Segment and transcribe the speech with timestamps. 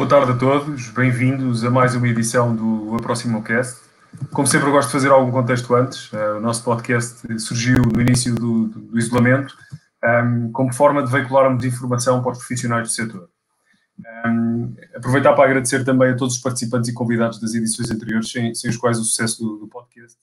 [0.00, 3.82] Boa tarde a todos, bem-vindos a mais uma edição do Aproximo Cast.
[4.32, 6.10] Como sempre, gosto de fazer algum contexto antes.
[6.10, 9.54] Uh, o nosso podcast surgiu no início do, do, do isolamento,
[10.02, 13.28] um, como forma de veicularmos informação para os profissionais do setor.
[14.24, 18.54] Um, aproveitar para agradecer também a todos os participantes e convidados das edições anteriores, sem,
[18.54, 20.16] sem os quais o sucesso do, do podcast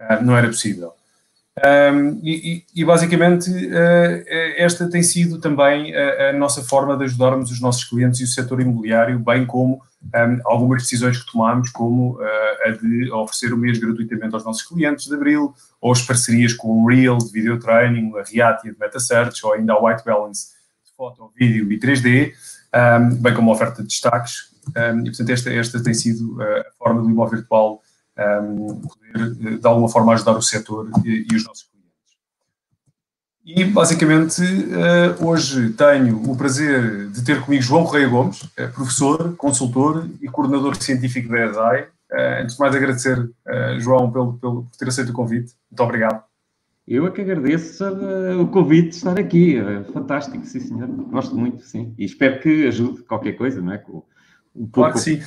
[0.00, 0.94] uh, não era possível.
[1.64, 4.24] Um, e, e, basicamente uh,
[4.56, 8.26] esta tem sido também a, a, nossa forma de ajudarmos os nossos clientes e o
[8.26, 9.82] setor imobiliário, bem como
[10.14, 14.62] um, algumas decisões que tomamos, como uh, a de oferecer o mês gratuitamente aos nossos
[14.62, 18.78] clientes de Abril, ou as parcerias com o Real de Video Training, a Reatia de
[18.78, 20.50] Meta Search, ou ainda a White Balance
[20.84, 22.32] de foto, vídeo e 3D,
[23.00, 24.50] um, bem como a oferta de destaques.
[24.68, 27.82] e portanto esta, esta tem sido a forma do imóvel virtual
[28.18, 31.78] um, poder, de alguma forma, ajudar o setor e, e os nossos clientes.
[33.44, 39.34] E, basicamente, uh, hoje tenho o prazer de ter comigo João Correia Gomes, uh, professor,
[39.36, 41.82] consultor e coordenador científico da ESAI.
[41.82, 43.30] Uh, antes de mais, agradecer,
[43.78, 45.54] João, pelo, pelo, por ter aceito o convite.
[45.70, 46.24] Muito obrigado.
[46.86, 47.84] Eu é que agradeço
[48.40, 49.56] o convite de estar aqui.
[49.92, 50.88] fantástico, sim, senhor.
[50.88, 51.94] Gosto muito, sim.
[51.98, 53.84] E espero que ajude qualquer coisa, não é?
[54.56, 55.20] Um claro que sim.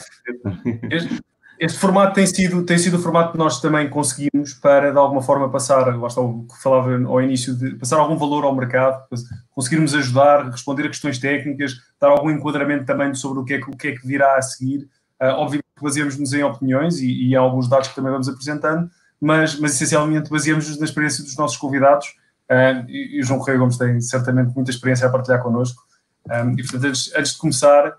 [0.90, 1.22] Este,
[1.62, 5.22] este formato tem sido, tem sido o formato que nós também conseguimos para, de alguma
[5.22, 9.06] forma, passar, lá o que falava ao início, de passar algum valor ao mercado,
[9.52, 13.70] conseguirmos ajudar, responder a questões técnicas, dar algum enquadramento também sobre o que é que,
[13.70, 14.90] o que, é que virá a seguir.
[15.22, 19.76] Uh, obviamente baseamos-nos em opiniões e, e alguns dados que também vamos apresentando, mas, mas
[19.76, 22.08] essencialmente baseamos-nos na experiência dos nossos convidados
[22.50, 25.84] uh, e, e, o João Correia Gomes tem certamente muita experiência a partilhar connosco.
[26.28, 27.94] Um, ah, e, portanto, antes, antes de começar,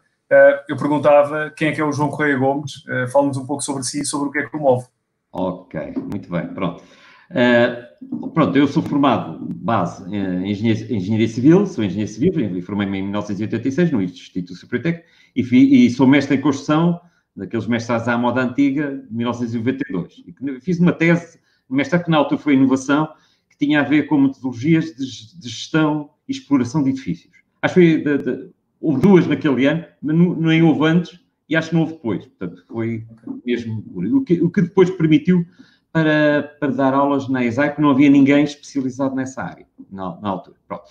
[0.68, 3.82] eu perguntava quem é que é o João Correia Gomes, uh, fala-nos um pouco sobre
[3.82, 4.86] si e sobre o que é que o move.
[5.32, 6.82] Ok, muito bem, pronto.
[7.30, 13.02] Uh, pronto, eu sou formado base em engenharia, engenharia civil, sou engenheiro civil, formei-me em
[13.02, 17.00] 1986 no Instituto Técnico e, e, sou mestre em construção,
[17.34, 20.22] daqueles mestrados à moda antiga, de 1992.
[20.26, 21.38] E fiz uma tese,
[21.68, 23.08] mestrado que na altura foi inovação,
[23.50, 27.32] que tinha a ver com metodologias de, de gestão e exploração de edifícios.
[27.62, 28.50] Acho que foi de, de,
[28.82, 32.26] Houve duas naquele ano, mas nem houve antes e acho que não houve depois.
[32.26, 33.06] Portanto, foi
[33.46, 35.46] mesmo o que, o que depois permitiu
[35.92, 40.30] para, para dar aulas na ESAI, que não havia ninguém especializado nessa área na, na
[40.30, 40.56] altura.
[40.66, 40.84] Pronto.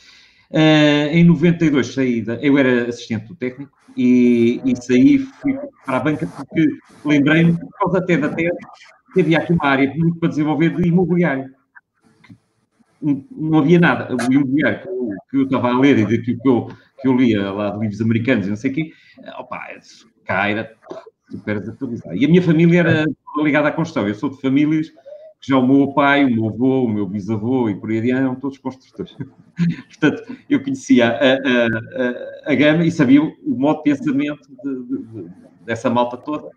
[0.52, 5.98] Uh, em 92 saí, da, eu era assistente do técnico e, e saí fui para
[5.98, 6.68] a banca porque
[7.06, 8.58] lembrei-me, por causa até da tese,
[9.14, 11.54] que havia aqui uma área muito para desenvolver de imobiliário.
[13.02, 14.14] Não havia nada.
[14.14, 16.70] O imobiliário que eu, que eu estava a ler e daquilo que eu
[17.02, 18.92] que eu lia lá de livros americanos e não sei o quê,
[19.38, 19.60] opa,
[20.26, 20.72] cá era
[21.30, 22.16] super desatualizado.
[22.16, 23.06] E a minha família era
[23.38, 24.08] ligada à construção.
[24.08, 24.90] Eu sou de famílias
[25.42, 28.22] que já o meu pai, o meu avô, o meu bisavô e por aí adiante
[28.22, 29.16] eram todos construtores.
[29.90, 34.84] Portanto, eu conhecia a, a, a, a, gama e sabia o modo de pensamento de,
[34.84, 35.30] de, de,
[35.66, 36.50] dessa malta toda.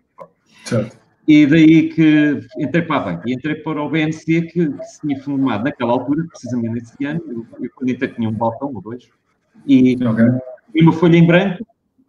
[0.63, 1.05] Certo.
[1.27, 5.01] E daí que entrei para a banca e entrei para o BNC que, que se
[5.01, 7.21] tinha formado naquela altura, precisamente nesse ano.
[7.27, 9.09] Eu, eu quando entrei tinha um balcão ou dois,
[9.65, 9.95] e,
[10.81, 11.65] uma folha em branco,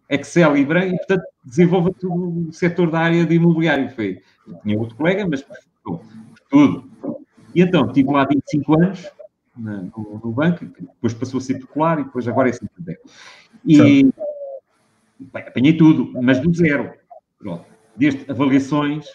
[0.09, 3.89] Excel e branco, e portanto desenvolva todo o setor da área de imobiliário.
[3.89, 4.21] Foi,
[4.63, 5.43] tinha outro colega, mas
[5.83, 6.01] por
[6.49, 6.89] tudo.
[7.53, 9.11] E então, tive lá 25 anos
[9.55, 12.99] no, no, banco, depois passou a ser popular e depois agora é Santander.
[13.65, 14.13] E bem,
[15.33, 16.93] apanhei tudo, mas do zero.
[17.39, 17.65] Pronto.
[17.95, 19.07] Desde avaliações,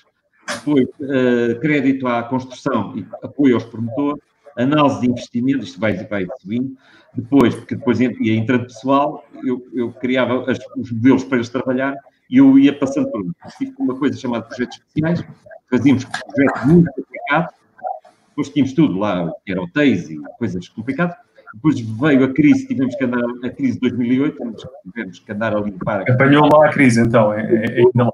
[0.49, 4.23] depois uh, crédito à construção e apoio aos promotores,
[4.57, 6.77] análise de investimento, isto vai, vai subindo,
[7.15, 11.95] depois, porque depois ia entrando pessoal, eu, eu criava as, os modelos para eles trabalhar
[12.31, 13.23] e eu ia passando por
[13.79, 15.25] uma coisa chamada projetos especiais,
[15.71, 17.55] fazíamos projetos muito complicados,
[18.29, 21.17] depois tínhamos tudo lá, que era hotéis e coisas complicadas,
[21.55, 24.39] depois veio a crise, tivemos que andar, a crise de 2008,
[24.85, 26.11] tivemos que andar a limpar.
[26.11, 28.11] Apanhou lá a crise, então, é, é, é lá.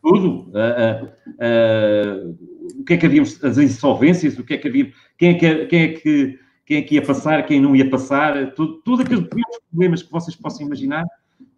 [0.00, 0.50] Tudo.
[0.50, 2.38] Uh, uh, uh,
[2.78, 5.66] o que é que havia, as insolvências, o que é que havia, quem é que,
[5.66, 9.26] quem é que quem é que ia passar, quem não ia passar, tudo, aqueles
[9.68, 11.04] problemas que vocês possam imaginar,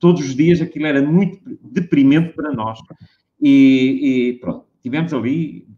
[0.00, 2.78] todos os dias aquilo era muito deprimente para nós.
[3.38, 5.68] E, e pronto, tivemos ali.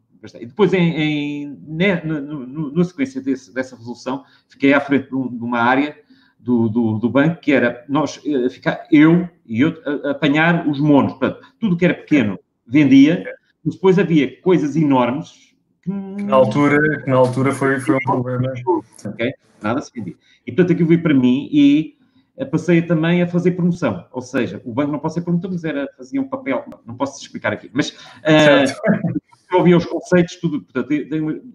[0.40, 5.14] E depois, em, em né, no, na sequência desse, dessa resolução, fiquei à frente de,
[5.16, 5.96] uma área
[6.38, 9.74] do, do, do, banco que era nós, eh, ficar, eu e eu
[10.08, 11.14] apanhar os monos.
[11.14, 13.24] Portanto, tudo que era pequeno vendia,
[13.64, 15.53] mas depois havia coisas enormes
[15.84, 18.52] que na altura, que na altura foi, foi um problema.
[19.04, 19.32] Okay?
[19.62, 20.14] Nada se vendia.
[20.46, 21.96] E portanto aquilo veio para mim e
[22.36, 24.06] eh, passei também a fazer promoção.
[24.10, 27.20] Ou seja, o banco não pode ser promotor, mas era, fazia um papel, não posso
[27.20, 27.70] explicar aqui.
[27.72, 29.04] Mas uh,
[29.52, 30.88] eu ouvia os conceitos, tudo, portanto,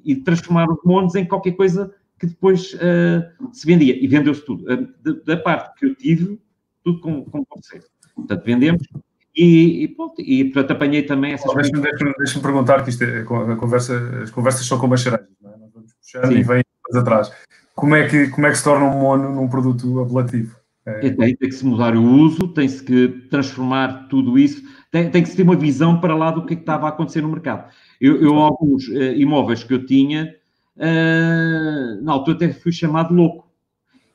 [0.06, 3.98] e transformar os monos em qualquer coisa que depois uh, se vendia.
[4.02, 4.64] E vendeu-se tudo.
[4.72, 6.40] Uh, da, da, parte que eu tive,
[6.84, 7.88] tudo com, com conceito.
[8.16, 8.88] Portanto, vendemos
[9.36, 13.22] E, e, pronto, e portanto apanhei também essas Deixa-me deixa deixa perguntar, que isto é,
[13.22, 15.58] a conversa, as conversas são como as cerejas, não é?
[15.58, 16.40] Nós vamos puxando Sim.
[16.40, 16.64] e vem
[16.96, 17.32] atrás.
[17.76, 20.58] Como é, que, como é que se torna um mono num produto apelativo?
[20.86, 21.10] É...
[21.12, 25.30] Tem, tem, que se mudar o uso, tem-se que transformar tudo isso, tem, tem que
[25.30, 27.72] se ter uma visão para lá do que, é que estava a acontecer no mercado.
[28.02, 30.36] Eu, eu alguns uh, imóveis que eu tinha,
[30.76, 33.49] uh, na altura até fui chamado louco.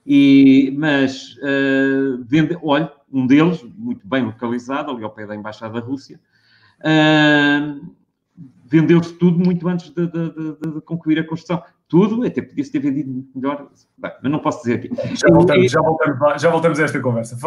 [0.06, 5.80] E, mas, uh, vende, olha, um deles, muito bem localizado, ali ao pé da Embaixada
[5.80, 6.20] da Rússia,
[6.80, 7.94] uh,
[8.66, 11.62] vendeu-se tudo muito antes de, de, de, de, concluir a construção.
[11.88, 14.90] Tudo, até podia-se ter vendido melhor, bem, mas não posso dizer aqui.
[15.16, 17.38] Já voltamos, já voltamos, já voltamos a esta conversa.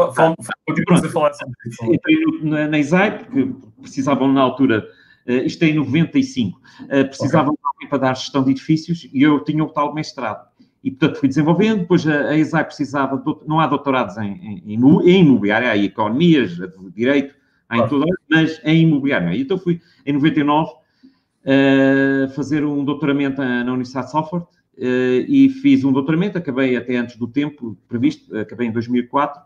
[0.66, 1.94] Continuamos a falar sobre isso.
[1.94, 4.88] Entrei na, na ISAI, porque precisavam na altura,
[5.28, 7.90] uh, isto é em 95, uh, precisavam okay.
[7.90, 10.48] para dar gestão de edifícios e eu tinha o tal mestrado.
[10.88, 11.80] E, portanto, fui desenvolvendo.
[11.80, 16.58] Depois a, a ESAI precisava, de, não há doutorados em, em, em imobiliário, há economias,
[16.96, 17.36] direito,
[17.68, 19.34] há em tudo, mas em imobiliário.
[19.34, 24.80] Então fui, em 99, uh, fazer um doutoramento na Universidade de Salford uh,
[25.28, 29.46] e fiz um doutoramento, acabei até antes do tempo previsto, acabei em 2004, uh,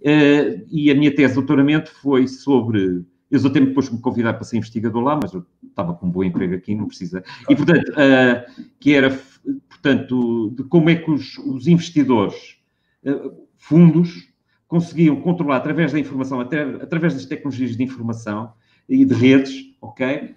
[0.00, 3.04] eh, e a minha tese de doutoramento foi sobre...
[3.28, 6.22] Eu até depois me convidar para ser investigador lá, mas eu estava com um bom
[6.22, 7.22] emprego aqui, não precisa.
[7.50, 7.92] E, portanto,
[8.80, 9.10] que era,
[9.68, 12.56] portanto, de como é que os, os investidores,
[13.56, 14.28] fundos,
[14.66, 18.52] conseguiam controlar através da informação, até, através das tecnologias de informação
[18.88, 20.34] e de redes, ok?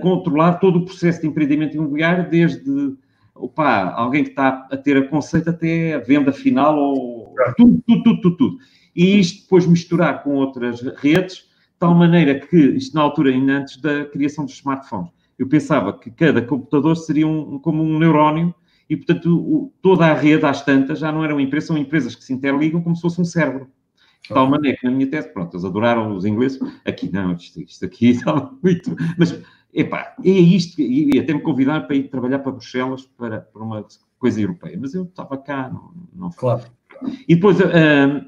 [0.00, 2.96] controlar todo o processo de empreendimento imobiliário, desde
[3.34, 8.02] opa, alguém que está a ter a conceito até a venda final, ou tudo, tudo,
[8.02, 8.58] tudo, tudo, tudo.
[8.94, 13.58] E isto depois misturar com outras redes, de tal maneira que, isto na altura, ainda
[13.58, 15.10] antes da criação dos smartphones,
[15.40, 18.54] eu pensava que cada computador seria um, como um neurónio
[18.90, 22.22] e, portanto, o, toda a rede, às tantas, já não eram empresas, são empresas que
[22.22, 23.70] se interligam como se fosse um cérebro.
[24.22, 27.58] De tal maneira que na minha tese, pronto, eles adoraram os ingleses, aqui não, isto,
[27.62, 28.94] isto aqui estava muito...
[29.18, 29.40] Mas
[29.72, 33.86] Epá, é isto, e até me convidaram para ir trabalhar para Bruxelas para, para uma
[34.18, 36.40] coisa europeia, mas eu estava cá, não, não fui.
[36.40, 36.64] Claro.
[37.28, 38.26] E depois, uh,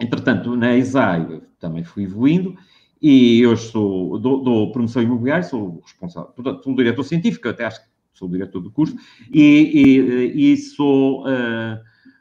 [0.00, 2.56] entretanto, na ESAI também fui evoluindo
[3.00, 7.82] e eu sou, dou, dou promoção imobiliária, sou responsável, portanto, sou diretor científico, até acho
[7.82, 8.96] que sou o diretor do curso,
[9.32, 11.80] e, e, e sou uh,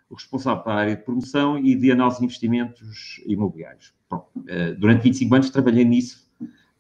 [0.09, 3.93] o responsável para a área de promoção e de análise de investimentos imobiliários.
[4.07, 6.29] Pronto, uh, durante 25 anos trabalhei nisso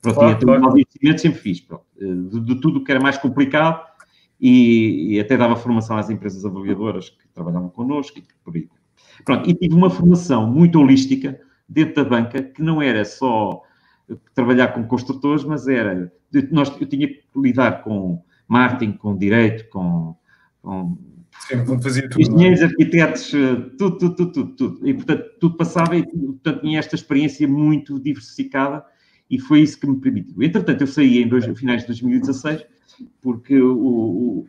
[0.01, 0.79] Pronto, claro, e claro.
[0.79, 3.85] investimento sempre fiz, pronto, de, de, tudo o que era mais complicado
[4.39, 8.69] e, e, até dava formação às empresas avaliadoras que trabalhavam connosco e por aí.
[9.25, 13.61] Pronto, e tive uma formação muito holística dentro da banca, que não era só
[14.33, 16.11] trabalhar com construtores, mas era,
[16.51, 20.15] nós, eu tinha que lidar com marketing, com direito, com,
[20.61, 20.97] com
[21.47, 22.21] Sim, fazia tudo.
[22.21, 22.23] É?
[22.23, 23.31] Engenheiros, arquitetos,
[23.77, 24.87] tudo, tudo, tudo, tudo, tudo.
[24.87, 28.83] E, portanto, tudo passava e, portanto, tinha esta experiência muito diversificada
[29.29, 30.41] e foi isso que me permitiu.
[30.41, 32.65] Entretanto, eu saí em dois, finais de 2016,
[33.21, 34.47] porque o, o,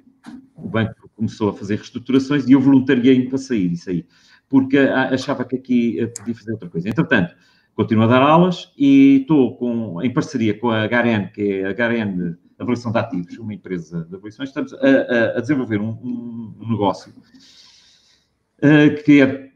[0.56, 4.06] o, banco começou a fazer reestruturações e eu voluntariei para sair e sair,
[4.48, 6.88] porque achava que aqui podia fazer outra coisa.
[6.88, 7.34] Entretanto,
[7.80, 11.70] continuo a dar aulas e estou com, em parceria com a HRN, que é a
[11.70, 16.70] HRN Avaliação de Ativos, uma empresa de avaliações, estamos a, a, desenvolver um, um, um
[16.72, 17.10] negócio
[18.58, 19.48] uh, que é,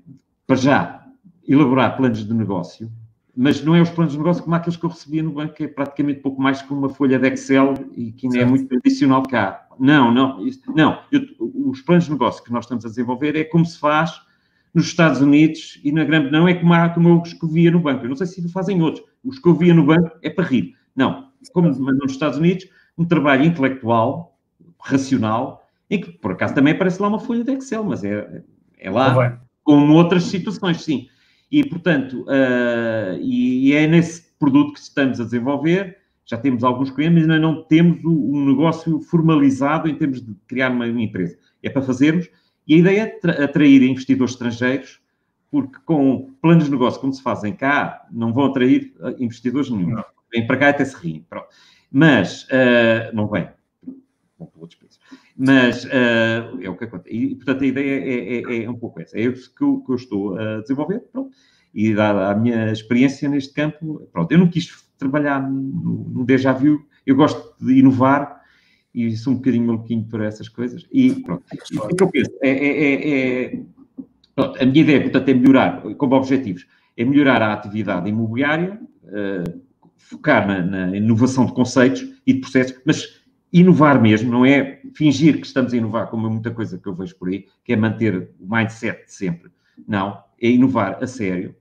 [0.47, 1.07] para já,
[1.47, 2.91] elaborar planos de negócio
[3.37, 5.65] mas não é os planos de negócio como aqueles que eu recebia no banco, que
[5.65, 9.25] é praticamente pouco mais que uma folha de Excel e que ainda é muito tradicional
[9.25, 9.67] cá.
[9.79, 11.01] Não, não, isto, não.
[11.11, 14.23] Eu, os planos de negócio que nós estamos a desenvolver é como se faz
[14.75, 17.71] nos Estados Unidos e na grande, não é como, há, como os que eu via
[17.71, 18.05] no banco.
[18.05, 19.05] Eu não sei se fazem outros.
[19.25, 20.75] Os que eu via no banco é para rir.
[20.97, 22.67] Não, como nos Estados Unidos,
[22.99, 24.37] um trabalho intelectual,
[24.81, 28.43] racional, em que por acaso também aparece lá uma folha de Excel, mas é,
[28.79, 31.09] é lá, como outras situações, sim.
[31.51, 35.99] E, portanto, uh, e, e, é nesse produto que estamos a desenvolver.
[36.27, 40.71] Já temos alguns clientes, mas ainda não temos um negócio formalizado em termos de criar
[40.71, 41.37] uma, uma empresa.
[41.63, 42.29] É para fazermos.
[42.67, 45.01] E a ideia é atrair investidores estrangeiros,
[45.51, 50.03] porque com planos de negócio como se fazem cá, não vão atrair ah, investidores nenhum.
[50.33, 51.25] Vêm para cá até se riem.
[51.29, 51.49] Pronto.
[51.91, 53.49] Mas uh, não vem.
[54.57, 54.99] Outros países.
[55.37, 57.15] Mas uh, é o que acontece.
[57.15, 59.17] E, portanto, a ideia é, é, é um pouco essa.
[59.17, 61.01] É isso que eu, que eu estou a desenvolver.
[61.13, 61.31] Pronto.
[61.73, 66.53] E dada a minha experiência neste campo, pronto, eu não quis trabalhar no, no déjà
[66.53, 66.85] vu.
[67.05, 68.34] Eu gosto de inovar
[68.95, 70.87] e sou um bocadinho maluquinho por essas coisas.
[70.93, 71.43] E pronto.
[71.73, 73.61] o que eu penso é, é, é, é
[74.35, 79.61] pronto, a minha ideia, portanto, é melhorar, como objetivos, é melhorar a atividade imobiliária, uh,
[79.97, 83.21] focar na, na inovação de conceitos e de processos, mas
[83.53, 86.95] inovar mesmo, não é fingir que estamos a inovar, como é muita coisa que eu
[86.95, 89.51] vejo por aí, que é manter o mindset de sempre.
[89.87, 91.55] Não, é inovar a sério.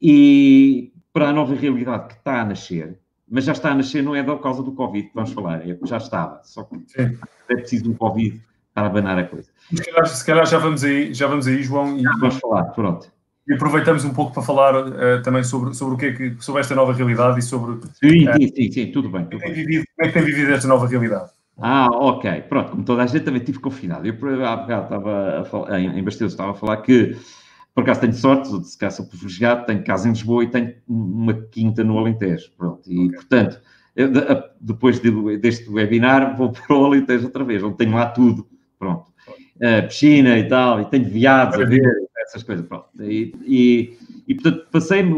[0.00, 4.14] E para a nova realidade que está a nascer, mas já está a nascer não
[4.14, 7.18] é da causa do Covid que vamos falar, é já estava, só que Sim.
[7.48, 8.40] é preciso um Covid
[8.76, 9.48] para abanar a coisa.
[9.74, 11.96] Se calhar, se calhar, já vamos aí, já vamos aí, João.
[11.96, 13.10] E, já vamos falar, pronto.
[13.48, 16.60] E aproveitamos um pouco para falar uh, também sobre, sobre o que é que, sobre
[16.60, 17.80] esta nova realidade e sobre.
[17.94, 19.24] Sim, uh, sim, sim, sim, tudo bem.
[19.24, 21.30] Tudo como, é vivido, como é que tem vivido esta nova realidade?
[21.58, 22.42] Ah, ok.
[22.42, 24.06] Pronto, como toda a gente também tive confinado.
[24.06, 27.16] Eu há bocado estava a falar, em, em Bastilhos estava a falar que
[27.76, 31.34] por acaso tenho sorte, se calhar sou privilegiado, tenho casa em Lisboa e tenho uma
[31.34, 32.50] quinta no Alentejo.
[32.56, 33.16] Pronto, e okay.
[33.16, 33.60] portanto,
[33.94, 34.10] eu,
[34.58, 38.48] depois de, deste webinar vou para o Alentejo outra vez, onde tenho lá tudo.
[38.78, 39.12] Pronto.
[39.56, 41.92] Uh, piscina e tal, e tenho viados a ver,
[42.22, 42.64] essas coisas.
[42.64, 42.86] Pronto.
[42.98, 45.12] E, e, e portanto, passei-me,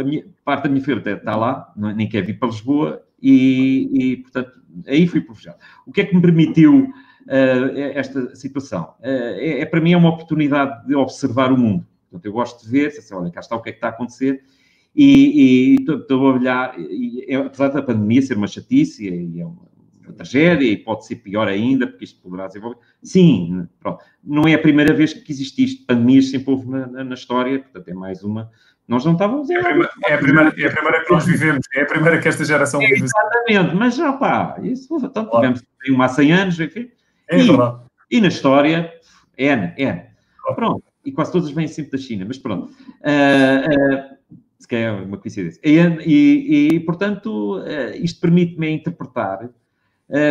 [0.00, 4.16] a minha, parte da minha feira está lá, nem quer vir para Lisboa, e, e
[4.18, 4.52] portanto,
[4.86, 5.58] aí fui privilegiado.
[5.84, 8.94] O que é que me permitiu uh, esta situação?
[9.00, 11.84] Uh, é, é, para mim é uma oportunidade de observar o mundo.
[12.10, 13.90] Portanto, eu gosto de ver, assim, olha, cá está o que é que está a
[13.90, 14.42] acontecer,
[14.94, 19.68] e estou a olhar, e, apesar da pandemia ser uma chatice, e é uma,
[20.06, 22.78] uma, tragédia, e pode ser pior ainda, porque isto poderá desenvolver.
[23.02, 24.02] Sim, pronto.
[24.24, 25.86] Não é a primeira vez que existe isto.
[25.86, 28.50] Pandemias sempre houve na, na, na história, portanto, é mais uma
[28.88, 29.50] nós não estávamos.
[29.50, 32.20] É a, primeira, é, a primeira, é a primeira que nós vivemos, é a primeira
[32.20, 33.02] que esta geração vive.
[33.04, 36.88] Exatamente, mas já pá, isso, então, tivemos uma há 100 anos, enfim.
[37.28, 37.80] É e, verdade.
[38.10, 38.92] E na história,
[39.36, 40.02] N, N.
[40.54, 42.72] Pronto, e quase todas vêm sempre da China, mas pronto.
[43.00, 44.16] Uh, uh,
[44.58, 45.60] se calhar é uma coincidência.
[45.64, 49.48] E, e, e portanto, uh, isto permite-me interpretar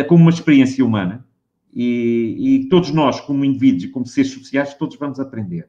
[0.08, 1.22] como uma experiência humana
[1.70, 5.68] e, e, todos nós, como indivíduos e como seres sociais, todos vamos aprender.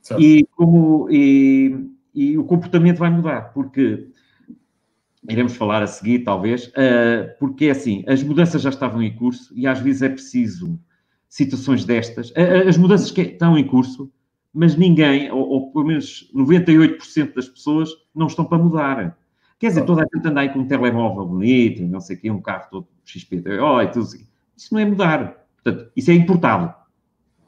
[0.00, 0.22] Certo.
[0.22, 1.08] E como.
[1.10, 4.06] E, e o comportamento vai mudar, porque
[5.28, 6.70] iremos falar a seguir, talvez,
[7.40, 10.78] porque é assim, as mudanças já estavam em curso e às vezes é preciso
[11.28, 12.32] situações destas.
[12.68, 14.12] As mudanças que estão em curso,
[14.52, 19.18] mas ninguém, ou, ou pelo menos 98% das pessoas, não estão para mudar.
[19.58, 22.30] Quer dizer, toda a gente anda aí com um telemóvel bonito, não sei o quê,
[22.30, 24.26] um carro todo XP, oh, e tudo assim.
[24.56, 25.46] Isso não é mudar.
[25.62, 26.74] Portanto, isso é importado.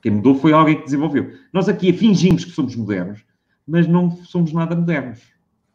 [0.01, 1.33] Quem mudou foi alguém que desenvolveu.
[1.53, 3.25] Nós aqui fingimos que somos modernos,
[3.67, 5.21] mas não somos nada modernos.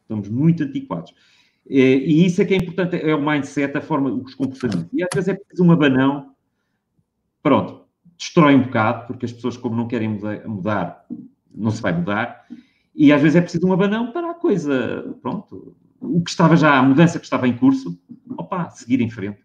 [0.01, 1.13] Estamos muito antiquados.
[1.67, 4.88] E isso é que é importante, é o mindset, a forma, os comportamentos.
[4.91, 6.33] E às vezes é preciso um abanão,
[7.43, 7.86] pronto,
[8.20, 11.06] destrói um bocado, porque as pessoas, como não querem mudar,
[11.56, 12.46] não se vai mudar,
[12.94, 16.78] e às vezes é preciso um abanão para a coisa, pronto, o que estava já,
[16.78, 17.98] a mudança que estava em curso,
[18.38, 19.40] opa, seguir em frente.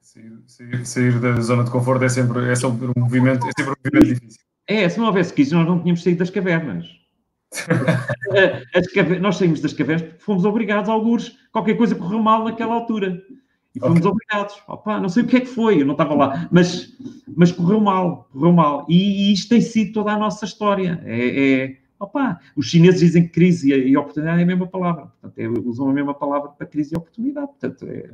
[0.00, 3.72] Sair, sair, sair da zona de conforto é sempre, é sempre um movimento, é sempre
[3.72, 4.40] um movimento difícil.
[4.66, 6.86] É, se não houvesse crise, nós não tínhamos saído das cavernas.
[9.22, 13.22] Nós saímos das cavernas porque fomos obrigados, alguns, qualquer coisa correu mal naquela altura.
[13.78, 14.10] E fomos okay.
[14.10, 14.62] obrigados.
[14.66, 16.96] Opa, não sei o que é que foi, eu não estava lá, mas,
[17.36, 18.84] mas correu mal, correu mal.
[18.88, 21.00] E, e isto tem sido toda a nossa história.
[21.04, 25.06] É, é opa, os chineses dizem que crise e, e oportunidade é a mesma palavra.
[25.06, 27.46] Portanto, é, usam a mesma palavra para crise e oportunidade.
[27.46, 28.10] Portanto, é,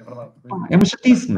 [0.00, 0.30] é verdade.
[0.70, 1.34] é uma chatice.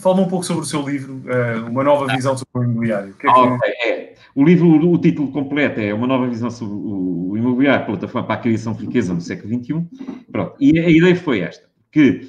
[0.00, 3.14] Fala-me um pouco sobre o seu livro, eh, Uma Nova Visão sobre o Imobiliário.
[3.14, 3.40] Que é que...
[3.40, 4.14] Okay, é.
[4.34, 8.42] O livro, o título completo é Uma Nova Visão sobre o Imobiliário, plataforma para a
[8.42, 9.86] criação de riqueza no século XXI.
[10.30, 10.54] Pronto.
[10.60, 12.28] E a ideia foi esta, que,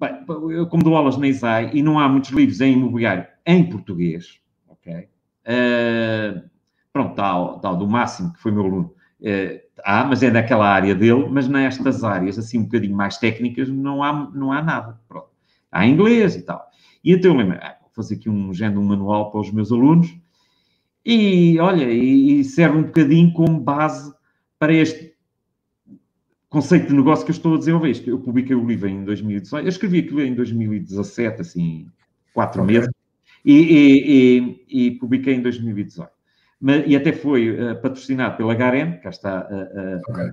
[0.00, 3.68] bem, eu como dou aulas na ISAI e não há muitos livros em imobiliário em
[3.68, 5.08] português, ok?
[5.44, 6.48] Uh,
[6.92, 10.94] pronto, tal, tal, do Máximo, que foi meu aluno, uh, há, mas é naquela área
[10.94, 15.00] dele, mas nestas áreas, assim, um bocadinho mais técnicas, não há, não há nada.
[15.08, 15.28] Pronto.
[15.70, 16.68] Há inglês e tal.
[17.02, 19.72] E então eu lembro, ah, vou fazer aqui um género, um manual para os meus
[19.72, 20.14] alunos,
[21.04, 24.12] e olha, e serve um bocadinho como base
[24.58, 25.07] para este
[26.48, 28.02] conceito de negócio que eu estou a desenvolver.
[28.06, 31.86] Eu publiquei o livro em 2018, eu escrevi aquilo em 2017, assim,
[32.32, 32.90] quatro meses,
[33.44, 36.18] e, e, e, e publiquei em 2018
[36.60, 40.30] mas, e até foi uh, patrocinado pela HRM, cá está, uh, okay.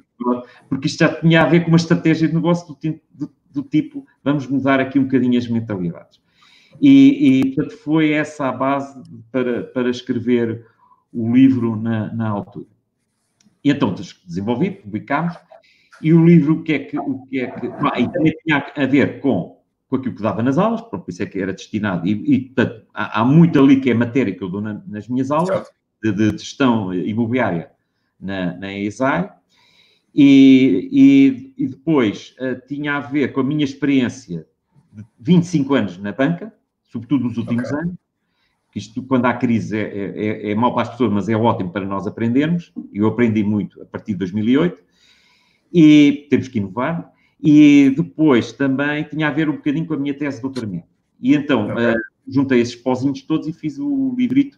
[0.67, 4.05] porque isto já tinha a ver com uma estratégia de negócio do, do, do, tipo,
[4.23, 6.19] vamos mudar aqui um bocadinho as mentalidades.
[6.81, 10.65] E, e portanto, foi essa a base para, para escrever
[11.13, 12.67] o livro na, na altura.
[13.63, 15.37] E então desenvolvi, publicámos,
[16.01, 16.97] e o livro o que é que...
[16.97, 20.43] O que, é que ah, e também tinha a ver com, com aquilo que dava
[20.43, 23.79] nas aulas, por isso é que era destinado, e, e portanto, há, há, muito ali
[23.79, 25.67] que é matéria que eu dou na, nas minhas aulas,
[26.03, 27.71] de, de gestão imobiliária
[28.19, 29.31] na, na ESAI,
[30.13, 34.47] e, e, e depois uh, tinha a ver com a minha experiência
[34.93, 37.79] de 25 anos na banca, sobretudo nos últimos okay.
[37.79, 37.95] anos,
[38.71, 41.71] que isto, quando há crise, é, é, é, mau para as pessoas, mas é ótimo
[41.71, 44.81] para nós aprendermos, e eu aprendi muito a partir de 2008,
[45.77, 50.13] e temos que inovar, e depois também tinha a ver um bocadinho com a minha
[50.13, 50.87] tese de doutoramento.
[51.19, 51.91] E então, okay.
[51.91, 54.57] uh, juntei esses pozinhos todos e fiz o livrito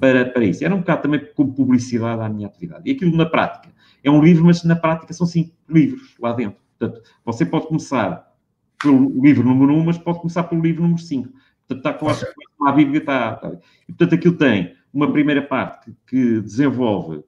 [0.00, 0.64] para, para isso.
[0.64, 2.88] Era um bocado também como publicidade à minha atividade.
[2.88, 3.68] E aquilo na prática
[4.02, 6.58] é um livro, mas na prática são cinco livros lá dentro.
[6.78, 8.26] Portanto, você pode começar
[8.82, 11.28] pelo livro número 1, um, mas pode começar pelo livro número 5.
[11.28, 12.26] Portanto, está quase
[12.66, 13.52] a Bíblia está, está.
[13.86, 17.22] E, portanto, aquilo tem uma primeira parte que, que desenvolve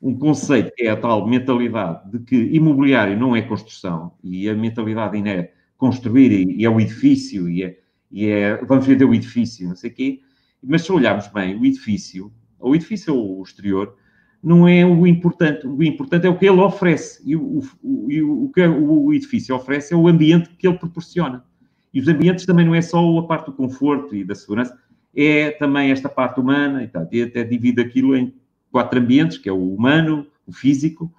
[0.00, 4.54] um conceito que é a tal mentalidade de que imobiliário não é construção e a
[4.54, 7.78] mentalidade ainda é construir e, é o edifício e é,
[8.10, 10.20] e é, vamos vender o edifício, não sei o quê.
[10.62, 13.96] Mas se olharmos bem, o edifício, o edifício ou o exterior,
[14.42, 15.66] não é o importante.
[15.66, 17.22] O importante é o que ele oferece.
[17.24, 21.44] E o, o, o que o edifício oferece é o ambiente que ele proporciona.
[21.92, 24.78] E os ambientes também não é só a parte do conforto e da segurança,
[25.14, 27.08] é também esta parte humana, e, tal.
[27.10, 28.32] e até divide aquilo em
[28.70, 31.12] quatro ambientes, que é o humano, o físico,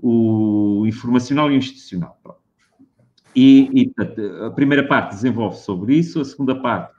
[0.00, 2.18] o informacional e o institucional.
[3.34, 3.92] E, e
[4.44, 6.92] a primeira parte desenvolve sobre isso, a segunda parte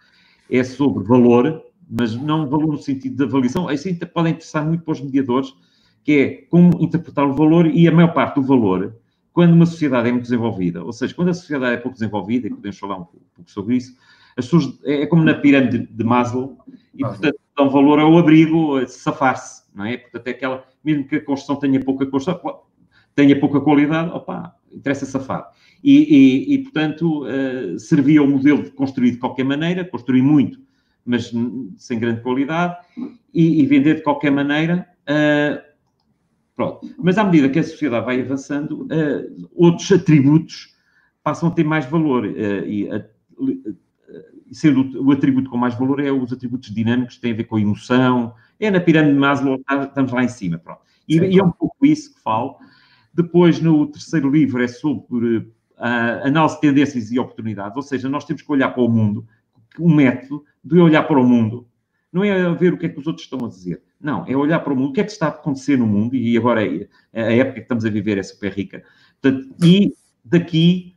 [0.50, 3.70] é sobre valor, mas não valor no sentido de avaliação.
[3.72, 5.54] Isso pode interessar muito para os mediadores,
[6.04, 8.96] que é como interpretar o valor e a maior parte do valor,
[9.34, 12.50] quando uma sociedade é muito desenvolvida, ou seja, quando a sociedade é pouco desenvolvida, e
[12.50, 13.96] podemos falar um pouco sobre isso,
[14.36, 16.58] as pessoas, é, é como na pirâmide de Maslow,
[16.96, 19.98] e portanto dão valor ao abrigo, a safar-se, não é?
[19.98, 22.62] Portanto, é aquela, mesmo que a construção tenha pouca construção,
[23.16, 25.50] tenha pouca qualidade, opa, interessa safar.
[25.82, 25.96] E,
[26.50, 30.60] e, e portanto, uh, servia o modelo de construir de qualquer maneira, construir muito,
[31.06, 31.32] mas
[31.78, 32.76] sem grande qualidade,
[33.34, 34.86] e, e vender de qualquer maneira.
[35.04, 35.62] Uh,
[36.58, 36.94] pronto.
[36.98, 40.76] Mas à medida que a sociedade vai avançando, uh, outros atributos
[41.24, 42.26] passam a ter mais valor.
[42.26, 42.90] e
[44.52, 47.56] sendo o atributo com mais valor é os atributos dinâmicos que têm a ver com
[47.56, 48.34] a emoção.
[48.60, 50.82] É na pirâmide de Maslow, tá, estamos lá em cima, pronto.
[51.08, 52.58] E, e é um pouco isso que falo.
[53.14, 58.26] Depois, no terceiro livro, é sobre a análise de tendências e oportunidades, ou seja, nós
[58.26, 59.26] temos que olhar para o mundo,
[59.78, 61.66] o método de olhar para o mundo
[62.12, 63.82] não é ver o que é que os outros estão a dizer.
[64.02, 66.16] Não, é olhar para o mundo, o que é que está a acontecer no mundo,
[66.16, 68.84] e agora é, a época que estamos a viver é super rica.
[69.22, 69.94] Portanto, e
[70.26, 70.96] daqui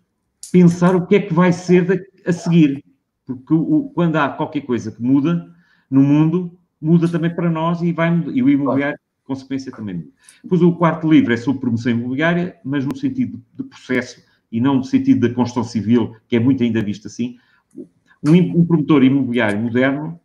[0.51, 2.85] pensar o que é que vai ser a seguir.
[3.27, 5.51] Porque o, quando há qualquer coisa que muda
[5.91, 10.09] no mundo, muda também para nós e, vai, e o imobiliário, consequência, também muda.
[10.43, 14.77] Depois o quarto livro é sobre promoção imobiliária, mas no sentido de processo e não
[14.77, 17.39] no sentido da construção civil, que é muito ainda visto assim.
[18.23, 20.21] Um, um promotor imobiliário moderno,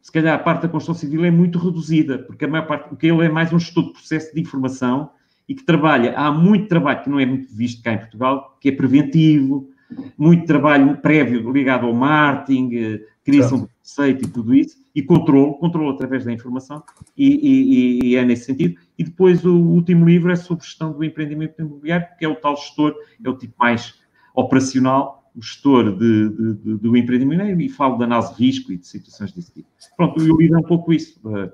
[0.00, 3.08] se calhar a parte da construção civil é muito reduzida, porque a maior parte, porque
[3.08, 5.10] ele é mais um estudo de processo de informação
[5.48, 8.68] e que trabalha, há muito trabalho que não é muito visto cá em Portugal, que
[8.68, 9.68] é preventivo,
[10.16, 15.58] muito trabalho prévio ligado ao marketing, eh, criação do conceito e tudo isso, e controle,
[15.58, 16.82] controle através da informação,
[17.16, 18.80] e, e, e, é nesse sentido.
[18.98, 22.56] E depois o último livro é sobre gestão do empreendimento imobiliário, que é o tal
[22.56, 23.94] gestor, é o tipo mais
[24.34, 28.78] operacional, o gestor de, de, de, do empreendimento, e falo de análise de risco e
[28.78, 29.68] de situações desse tipo.
[29.96, 31.20] Pronto, eu li um pouco isso.
[31.24, 31.50] Uh,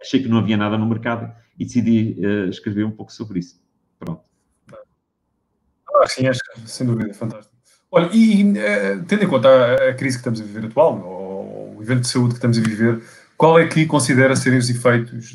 [0.00, 3.60] achei que não havia nada no mercado e decidi uh, escrever um pouco sobre isso.
[3.98, 4.22] Pronto.
[6.02, 7.55] Ah, sim, acho que sem dúvida, fantástico.
[7.96, 11.78] Olha, e uh, tendo em conta a, a, crise que estamos a viver atual, ou
[11.78, 13.02] o evento de saúde que estamos a viver,
[13.38, 15.34] qual é que considera serem os efeitos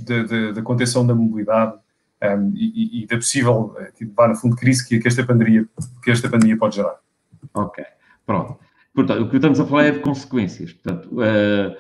[0.54, 4.88] da contenção da mobilidade um, ehm, e, e, da possível, eh, vá no fundo, crise
[4.88, 5.66] que, que, esta pandemia,
[6.04, 6.98] que esta pandemia pode gerar?
[7.52, 7.84] Ok,
[8.28, 8.60] pronto.
[8.94, 10.72] Portanto, o que estamos a falar é de consequências.
[10.72, 11.76] Portanto, uh,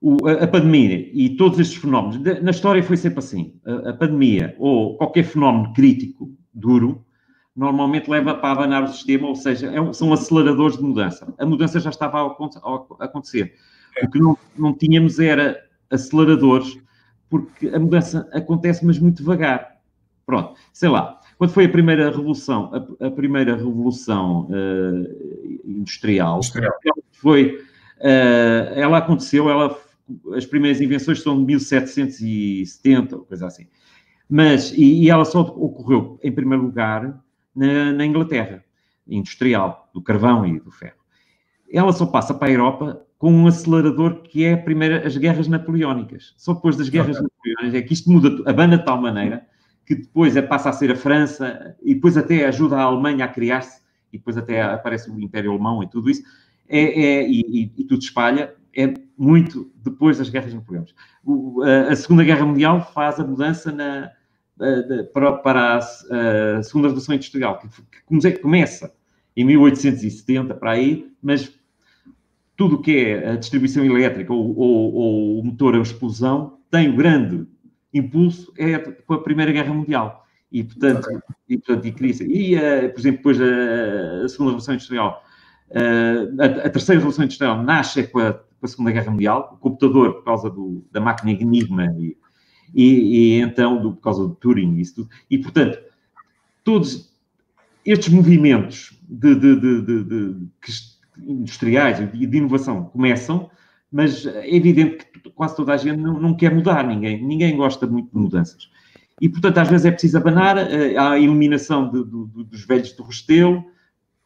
[0.00, 3.54] o, a, a, pandemia e todos estes fenómenos, na história foi sempre assim.
[3.64, 7.06] A, a pandemia ou qualquer fenómeno crítico, duro,
[7.54, 11.32] normalmente leva para abanar o sistema, ou seja, é são aceleradores de mudança.
[11.38, 13.54] A mudança já estava a, acontecer.
[14.02, 16.78] O que não, não tínhamos era aceleradores,
[17.28, 19.80] porque a mudança acontece, mas muito devagar.
[20.24, 21.20] Pronto, sei lá.
[21.36, 26.72] Quando foi a primeira revolução, a, a primeira revolução uh, industrial, industrial,
[27.12, 27.56] foi,
[27.98, 29.76] uh, ela aconteceu, ela,
[30.34, 33.66] as primeiras invenções são de 1770, coisa assim.
[34.28, 37.20] Mas, e, e ela só ocorreu, em primeiro lugar,
[37.54, 38.64] na, na Inglaterra,
[39.06, 41.00] industrial, do carvão e do ferro.
[41.72, 45.46] Ela só passa para a Europa com um acelerador que é a primeira, as guerras
[45.46, 46.34] napoleónicas.
[46.36, 47.28] Só depois das guerras okay.
[47.28, 49.46] napoleónicas é que isto muda a banda de tal maneira
[49.90, 53.28] que depois é, passa a ser a França e depois até ajuda a Alemanha a
[53.28, 53.80] criar-se
[54.12, 56.22] e depois até aparece o Império Alemão e tudo isso.
[56.68, 58.54] É, é e, e, e, tudo espalha.
[58.72, 60.94] É muito depois das guerras napoleónicas.
[61.24, 64.12] O, a, a Segunda Guerra Mundial faz a mudança na,
[65.12, 68.92] para, para a, a, segunda revolução industrial, que, começa
[69.36, 71.52] em 1870 para aí, mas
[72.56, 76.90] tudo o que é a distribuição elétrica ou, ou, ou, o motor a explosão tem
[76.90, 77.46] o grande
[77.92, 80.26] impulso é com a Primeira Guerra Mundial.
[80.52, 81.18] E, portanto, okay.
[81.48, 85.24] e, portanto, e, cria e uh, por exemplo, depois a, a Segunda Revolução Industrial,
[85.70, 89.56] uh, a, a, Terceira Revolução Industrial nasce com a, com a Segunda Guerra Mundial, o
[89.58, 92.16] computador por causa do, da máquina Enigma e,
[92.74, 95.10] e, e, então do, por causa do Turing e isso tudo.
[95.30, 95.78] E, portanto,
[96.64, 97.12] todos
[97.84, 100.36] estes movimentos de, de, de,
[101.26, 103.50] industriais e de inovação começam,
[103.90, 107.86] mas é evidente que quase toda a gente não, não quer mudar, ninguém, ninguém gosta
[107.86, 108.70] muito de mudanças.
[109.20, 112.92] E, portanto, às vezes é preciso abanar, eh, há a eliminação de, de, dos velhos
[112.92, 113.64] do Restelo,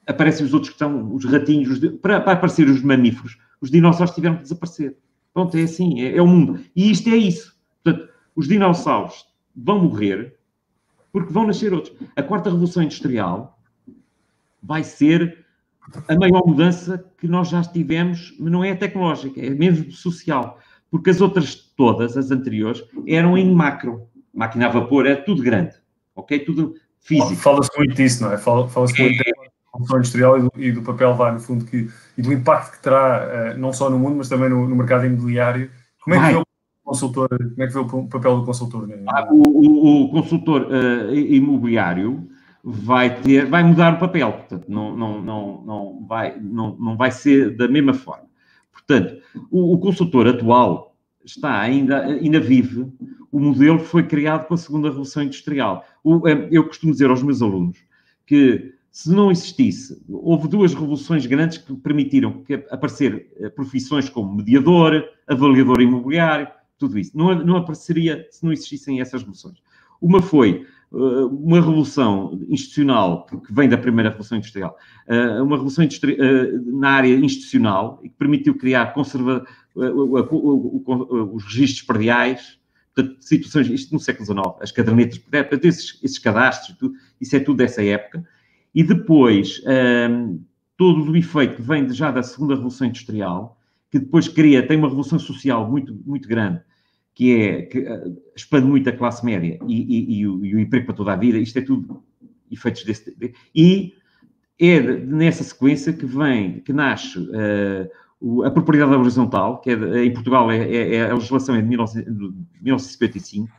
[0.06, 4.14] aparecem os outros que estão, os ratinhos, os, para, para, aparecer os mamíferos, os dinossauros
[4.14, 4.96] tiveram que desaparecer.
[5.32, 6.60] Pronto, é assim, é, é, o mundo.
[6.76, 7.56] E isto é isso.
[7.82, 10.36] Portanto, os dinossauros vão morrer
[11.12, 11.94] porque vão nascer outros.
[12.16, 13.58] A quarta revolução industrial
[14.62, 15.44] vai ser
[16.08, 20.58] a maior mudança que nós já tivemos, mas não é tecnológica, é mesmo social.
[20.90, 25.74] Porque as outras todas, as anteriores, eram em macro máquina a vapor, é tudo grande,
[26.16, 26.40] ok?
[26.40, 27.36] Tudo físico.
[27.36, 28.38] Fala-se muito disso, não é?
[28.38, 29.24] Fala-se muito da
[29.70, 32.82] produção industrial e do, e do, papel vai, no fundo, que, e do impacto que
[32.82, 35.70] terá, uh, não só no mundo, mas também no, no mercado imobiliário.
[36.00, 36.43] Como é que o
[36.94, 38.86] consultor, como é que vê o papel do consultor?
[38.86, 39.02] Né?
[39.08, 42.28] Ah, o, o, o, consultor uh, imobiliário
[42.62, 47.10] vai ter, vai mudar o papel, portanto, não, não, não, não, vai, não, não vai
[47.10, 48.24] ser da mesma forma.
[48.72, 49.16] Portanto,
[49.50, 52.90] o, o consultor atual está ainda, ainda vive
[53.34, 55.84] o modelo foi criado com a segunda revolução industrial.
[56.06, 57.78] Eh, eu costumo dizer aos meus alunos
[58.24, 64.36] que se não existisse, houve duas revoluções grandes que permitiram que aparecer eh, profissões como
[64.36, 66.46] mediador, avaliador imobiliário,
[66.88, 67.16] tudo isso.
[67.16, 69.58] Não, não apareceria se não existissem essas revoluções.
[70.00, 74.76] Uma foi uh, uma revolução institucional que, vem da primeira revolução industrial,
[75.08, 81.82] uh, uma revolução industri uh, na área institucional e que permitiu criar conserva os registros
[81.82, 82.60] prediais,
[82.94, 87.40] portanto, situações, isto no século XIX, as cadernetas, portanto, esses, esses cadastros, tudo, isso é
[87.40, 88.24] tudo dessa época.
[88.72, 89.60] E depois,
[90.10, 90.40] um,
[90.76, 93.58] todo o efeito que vem já da segunda Revolução Industrial,
[93.90, 96.60] que depois cria, tem uma revolução social muito, muito grande,
[97.14, 100.60] que é, que uh, expande muito a classe média e, e, e, o, e, o,
[100.60, 102.02] emprego para toda a vida, isto é tudo
[102.50, 103.16] efeitos desse...
[103.54, 103.94] E
[104.58, 107.18] é nessa sequência que vem, que nasce...
[107.18, 107.88] Uh,
[108.44, 112.02] a propriedade horizontal, que é, em Portugal é, é, é a legislação é de, 19,
[112.04, 112.10] de
[112.62, 113.50] 1955,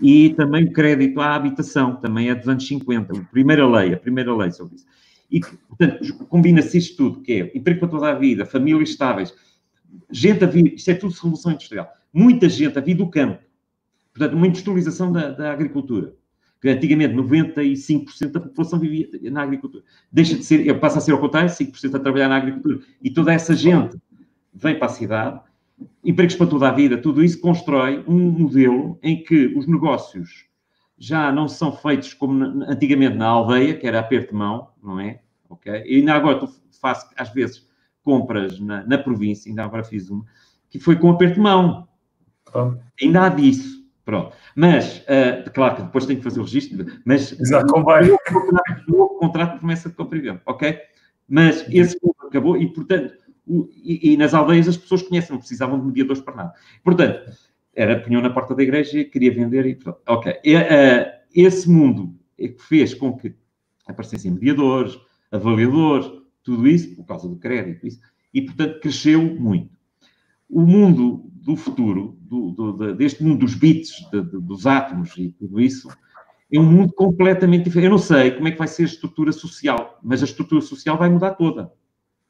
[0.00, 3.98] e também o crédito à habitação, também é dos anos 50, a primeira lei, a
[3.98, 4.86] primeira lei sobre isso.
[5.30, 9.34] E, portanto, combina-se isto tudo, que é emprego para toda a vida, famílias estáveis,
[10.10, 13.42] gente a vir, isto é tudo revolução industrial, muita gente a vir do campo,
[14.12, 16.14] portanto, uma industrialização da, da agricultura,
[16.60, 19.84] que antigamente 95% da população vivia na agricultura.
[20.10, 22.80] Deixa de ser, passa a ser ao contrário, 5% a trabalhar na agricultura.
[23.02, 23.96] E toda essa gente
[24.52, 25.40] vem para a cidade,
[26.04, 30.48] empregos para toda a vida, tudo isso constrói um modelo em que os negócios
[30.98, 35.20] já não são feitos como antigamente na aldeia, que era aperto de mão, não é?
[35.48, 35.72] Ok?
[35.86, 36.48] E ainda agora tu
[36.80, 37.68] faço, às vezes,
[38.02, 40.24] compras na, na província, ainda agora fiz uma,
[40.68, 41.87] que foi com aperto de mão.
[43.00, 43.78] Ainda há disso.
[44.04, 44.34] Pronto.
[44.56, 47.84] Mas, uh, claro que depois tem que fazer o registro, mas Exato, o
[49.18, 50.78] contrato, de promessa de compra e venda, ok?
[51.28, 53.14] Mas esse acabou e, portanto,
[53.46, 56.54] o, e, e, nas aldeias as pessoas conhecem, não precisavam de mediadores para nada.
[56.82, 57.30] Portanto,
[57.74, 60.00] era, punham na porta da igreja e queria vender e pronto.
[60.06, 60.40] Ok.
[60.42, 63.34] E, uh, esse mundo é que fez com que
[63.86, 64.98] aparecessem mediadores,
[65.30, 66.10] avaliadores,
[66.42, 68.00] tudo isso, por causa do crédito, isso,
[68.32, 69.77] e, portanto, cresceu muito.
[70.48, 75.30] O mundo do futuro, do, do, deste mundo dos bits, de, de, dos átomos e
[75.30, 75.88] tudo isso,
[76.52, 77.86] é um mundo completamente diferente.
[77.86, 80.96] Eu não sei como é que vai ser a estrutura social, mas a estrutura social
[80.96, 81.72] vai mudar toda.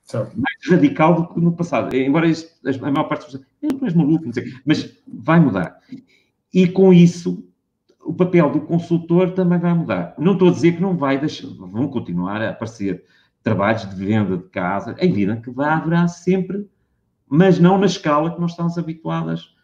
[0.03, 0.35] Certo.
[0.41, 1.95] Mais radical do que no passado.
[1.95, 5.79] Embora isso, a maior parte das pessoas, é, és maluco, não sei, mas vai mudar.
[6.53, 7.47] E com isso,
[8.03, 10.15] o papel do consultor também vai mudar.
[10.19, 13.05] Não estou a dizer que não vai deixar, vão continuar a aparecer
[13.43, 14.95] trabalhos de venda de casa.
[14.99, 16.67] É evidente que vai haver sempre
[17.29, 19.55] mas não na escala que nós estamos habituadas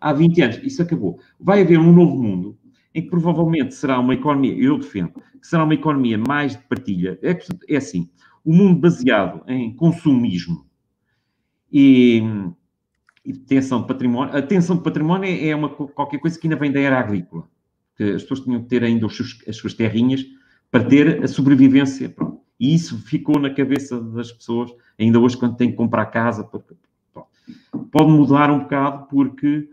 [0.00, 0.60] há 20 anos.
[0.62, 1.18] Isso acabou.
[1.38, 2.58] Vai haver um novo mundo
[2.94, 7.18] em que provavelmente será uma economia, eu defendo, que será uma economia mais de partilha.
[7.22, 8.10] É, é assim,
[8.44, 10.66] o um mundo baseado em consumismo
[11.72, 12.22] e,
[13.24, 14.36] e detenção de património.
[14.36, 17.48] A de património é, é uma, qualquer coisa que ainda vem da era agrícola.
[17.96, 20.24] Que as pessoas tinham que ter ainda seus, as suas terrinhas
[20.70, 22.08] para ter a sobrevivência.
[22.08, 22.40] Pronto.
[22.58, 26.44] E isso ficou na cabeça das pessoas, ainda hoje, quando têm que comprar casa,
[27.90, 29.68] pode mudar um bocado porque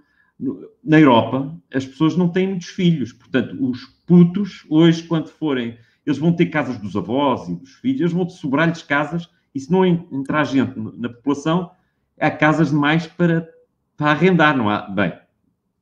[0.84, 3.12] na Europa as pessoas não têm muitos filhos.
[3.12, 8.02] Portanto, os putos, hoje, quando forem, eles vão ter casas dos avós e dos filhos,
[8.02, 11.72] eles vão sobrar-lhes casas e se não entrar gente na população,
[12.20, 13.48] há casas demais para,
[13.98, 14.82] para arrendar, não há?
[14.82, 15.14] Bem,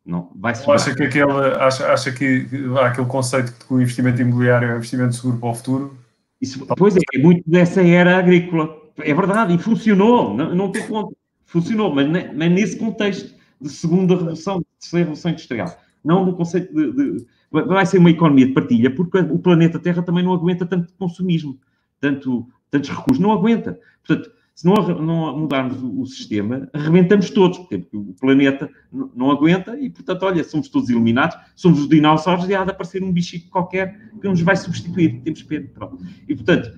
[0.06, 0.78] não, vai sobrar.
[0.78, 2.48] Acha que, aquele, acha, acha que
[2.80, 5.98] há aquele conceito que o investimento imobiliário é um investimento seguro para o futuro?
[6.42, 8.76] Isso, pois é, é muito dessa era agrícola.
[9.00, 11.16] É verdade, e funcionou, não, não tem conta
[11.48, 15.82] funcionou, mas, mas nesse contexto de segunda revolução, de terceira revolução industrial.
[16.04, 20.04] Não no conceito de, de, Vai ser uma economia de partilha, porque o planeta Terra
[20.04, 21.58] também não aguenta tanto consumismo,
[22.00, 23.80] tanto, tantos recursos, não aguenta.
[24.06, 29.80] Portanto, se não, não mudarmos o, o, sistema, arrebentamos todos, porque o planeta não aguenta
[29.80, 33.50] e, portanto, olha, somos todos eliminados, somos os dinossauros e há de aparecer um bichico
[33.50, 35.22] qualquer que nos vai substituir.
[35.22, 35.70] Temos pena.
[35.74, 36.04] Pronto.
[36.28, 36.78] E, portanto,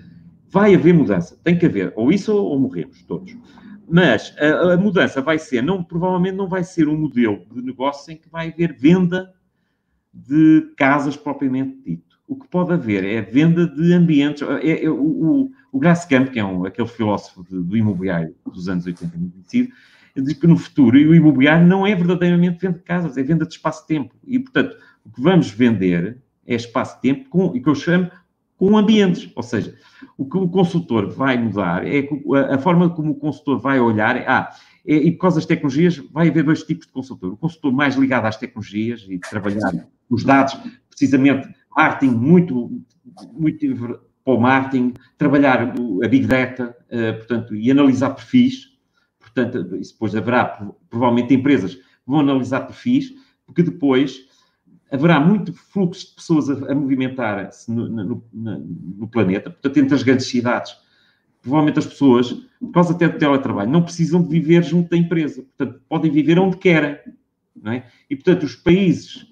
[0.50, 1.40] vai haver mudança.
[1.44, 1.94] Tem que haver.
[1.96, 3.36] Ou isso ou, ou morremos todos.
[3.90, 8.14] Mas a, a, mudança vai ser, não, provavelmente não vai ser um modelo de negócio
[8.14, 9.34] em que vai haver venda
[10.14, 12.20] de casas propriamente dito.
[12.28, 14.44] O que pode haver é venda de ambientes.
[14.62, 18.86] É, é, o, o, Grasskamp, que é um, aquele filósofo de, do imobiliário dos anos
[18.86, 19.34] 80, muito
[20.16, 23.54] diz que no futuro o imobiliário não é verdadeiramente venda de casas, é venda de
[23.54, 24.14] espaço-tempo.
[24.26, 28.10] E, portanto, o que vamos vender é espaço-tempo, e que eu chamo
[28.60, 29.32] com ambientes.
[29.36, 29.74] Ou seja,
[30.18, 32.08] o que o consultor vai mudar é
[32.54, 34.18] a, forma como o consultor vai olhar.
[34.18, 34.52] É, ah,
[34.86, 37.32] é, e por causa das tecnologias, vai haver dois tipos de consultor.
[37.34, 40.58] O consultor mais ligado às tecnologias e trabalhar os dados,
[40.90, 42.82] precisamente, marketing muito,
[43.32, 48.78] muito para o marketing, trabalhar a Big Data, uh, portanto, e analisar perfis.
[49.20, 50.46] Portanto, isso depois haverá,
[50.90, 53.14] provavelmente, empresas que vão analisar perfis,
[53.46, 54.29] porque depois
[54.92, 58.60] haverá muito fluxo de pessoas a, a movimentar-se no, no, no,
[58.98, 60.76] no, planeta, portanto, entre as grandes cidades.
[61.42, 65.44] Provavelmente as pessoas, por causa até do teletrabalho, não precisam de viver junto da empresa.
[65.44, 66.98] Portanto, podem viver onde querem.
[67.62, 67.86] Não é?
[68.10, 69.26] E, portanto, os países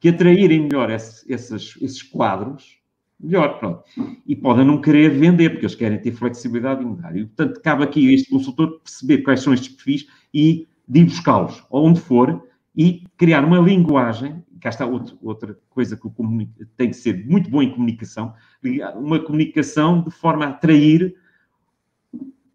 [0.00, 2.78] que atraírem melhor esses, esses, esses quadros,
[3.20, 3.84] melhor, pronto.
[4.26, 7.16] E podem não querer vender, porque eles querem ter flexibilidade e mudar.
[7.16, 11.64] E, portanto, cabe aqui este consultor perceber quais são estes perfis e de ir buscá-los,
[11.70, 12.42] onde for,
[12.76, 16.08] e criar uma linguagem, cá está outro, outra coisa que
[16.76, 18.32] tem que ser muito bom em comunicação,
[18.94, 21.16] uma comunicação de forma a atrair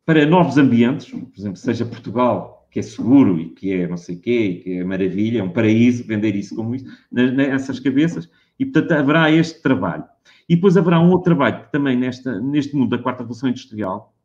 [0.06, 4.16] para novos ambientes, por exemplo, seja Portugal, que é seguro e que é não sei
[4.16, 8.66] o quê, que é maravilha, é um paraíso, vender isso como isso, nessas cabeças, e
[8.66, 10.06] portanto haverá este trabalho.
[10.48, 14.16] E depois haverá um outro trabalho que também nesta, neste mundo da quarta revolução industrial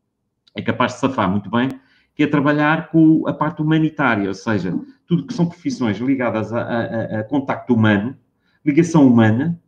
[0.54, 1.68] é capaz de safar muito bem,
[2.14, 4.72] que é trabalhar com a parte humanitária, ou seja,
[5.12, 8.16] tudo que são profissões ligadas a, a, a contacto humano,
[8.64, 9.60] ligação humana.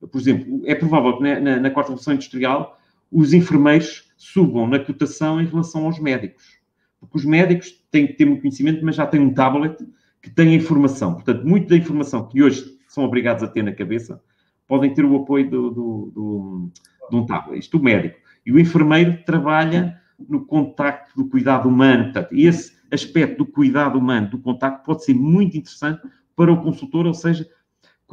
[0.00, 2.78] Por exemplo, é provável que na, na quarta revolução industrial
[3.10, 6.56] os enfermeiros subam na cotação em relação aos médicos.
[7.00, 9.76] Porque os médicos têm que ter muito conhecimento, mas já têm um tablet
[10.22, 11.14] que tem a informação.
[11.14, 14.22] Portanto, muito da informação que hoje são obrigados a ter na cabeça
[14.68, 16.70] podem ter o apoio do, do, do,
[17.10, 17.58] de um tablet.
[17.58, 18.20] Isto o médico.
[18.46, 22.04] E o enfermeiro trabalha no contacto do cuidado humano.
[22.04, 26.02] Portanto, esse aspecto do cuidado humano, do contacto, pode ser muito interessante
[26.36, 27.48] para o consultor, ou seja,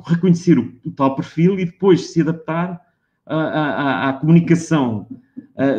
[0.05, 2.79] reconhecer o, o tal perfil e depois se adaptar
[3.25, 5.07] à, à, à comunicação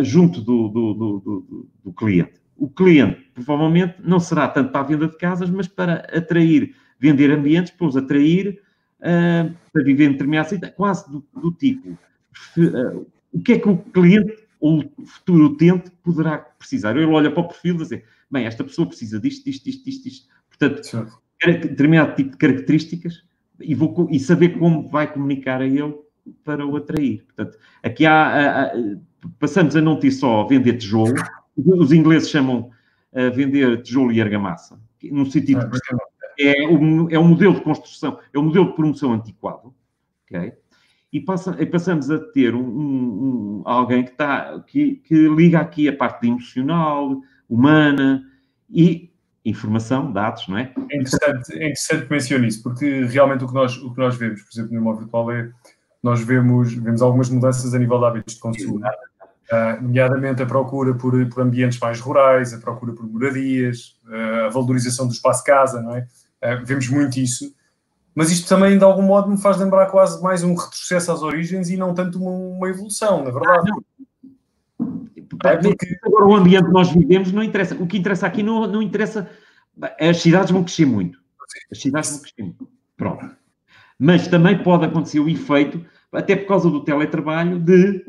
[0.03, 2.35] junto do, do, do, do, cliente.
[2.57, 7.31] O cliente, provavelmente, não será tanto para a venda de casas, mas para atrair, vender
[7.31, 8.61] ambientes, para os atrair
[9.01, 11.99] uh, para viver em determinados quase do, tipo.
[12.57, 16.96] Uh, o que é que o cliente ou o futuro utente poderá precisar.
[16.96, 20.05] Ele olha para o perfil e diz, bem, esta pessoa precisa disto, disto, disto, disto,
[20.05, 20.29] disto.
[20.49, 23.25] Portanto, determinado tipo de características
[23.61, 25.94] e, vou, e saber como vai comunicar a ele
[26.44, 27.25] para o atrair.
[27.25, 28.73] Portanto, aqui há, há, há,
[29.38, 31.14] passamos a não ter só vender tijolo,
[31.57, 32.70] os ingleses chamam
[33.12, 35.68] a vender tijolo e argamassa, no sentido
[36.37, 39.75] que é, um, é um modelo de construção, é um modelo de promoção antiquado,
[40.25, 40.53] ok?
[41.12, 45.88] E, passa, e passamos a ter um, um, alguém que, está, que, que liga aqui
[45.88, 48.23] a parte emocional, humana
[48.70, 49.11] e
[49.44, 50.73] informação, dados, não é?
[50.90, 54.16] É interessante, é interessante que mencione isso, porque realmente o que, nós, o que nós
[54.16, 55.51] vemos, por exemplo, no imóvel virtual é
[56.03, 60.94] nós vemos, vemos algumas mudanças a nível de hábitos de consumo, uh, nomeadamente a procura
[60.94, 65.83] por, por ambientes mais rurais, a procura por moradias, uh, a valorização do espaço casa,
[65.83, 66.07] não é?
[66.42, 67.53] Uh, vemos muito isso
[68.14, 71.70] mas isto também, de algum modo, me faz lembrar quase mais um retrocesso às origens
[71.70, 73.70] e não tanto uma, uma evolução, na verdade.
[75.44, 75.99] Ah, é porque...
[76.03, 77.75] Agora, o ambiente que nós vivemos não interessa.
[77.77, 79.31] O que interessa aqui não, não interessa.
[79.99, 81.18] As cidades vão crescer muito.
[81.70, 82.68] As cidades vão crescer muito.
[82.96, 83.31] Pronto.
[83.99, 88.05] Mas também pode acontecer o efeito, até por causa do teletrabalho, de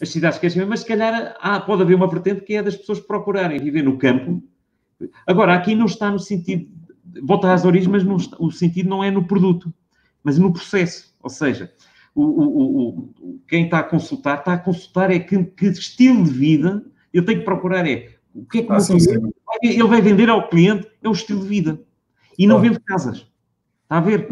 [0.00, 3.00] as cidades crescem, mas se calhar há, pode haver uma vertente que é das pessoas
[3.00, 4.42] procurarem viver no campo.
[5.26, 6.68] Agora, aqui não está no sentido
[7.22, 9.72] voltar às origens, mas não, o sentido não é no produto,
[10.22, 11.14] mas no processo.
[11.22, 11.72] Ou seja,
[12.14, 16.30] o, o, o, quem está a consultar, está a consultar é que, que estilo de
[16.30, 20.02] vida eu tenho que procurar é o que é que ah, sim, cliente, ele vai
[20.02, 21.80] vender ao cliente é o estilo de vida.
[22.38, 23.26] E não vende casas.
[23.84, 24.30] Está a ver?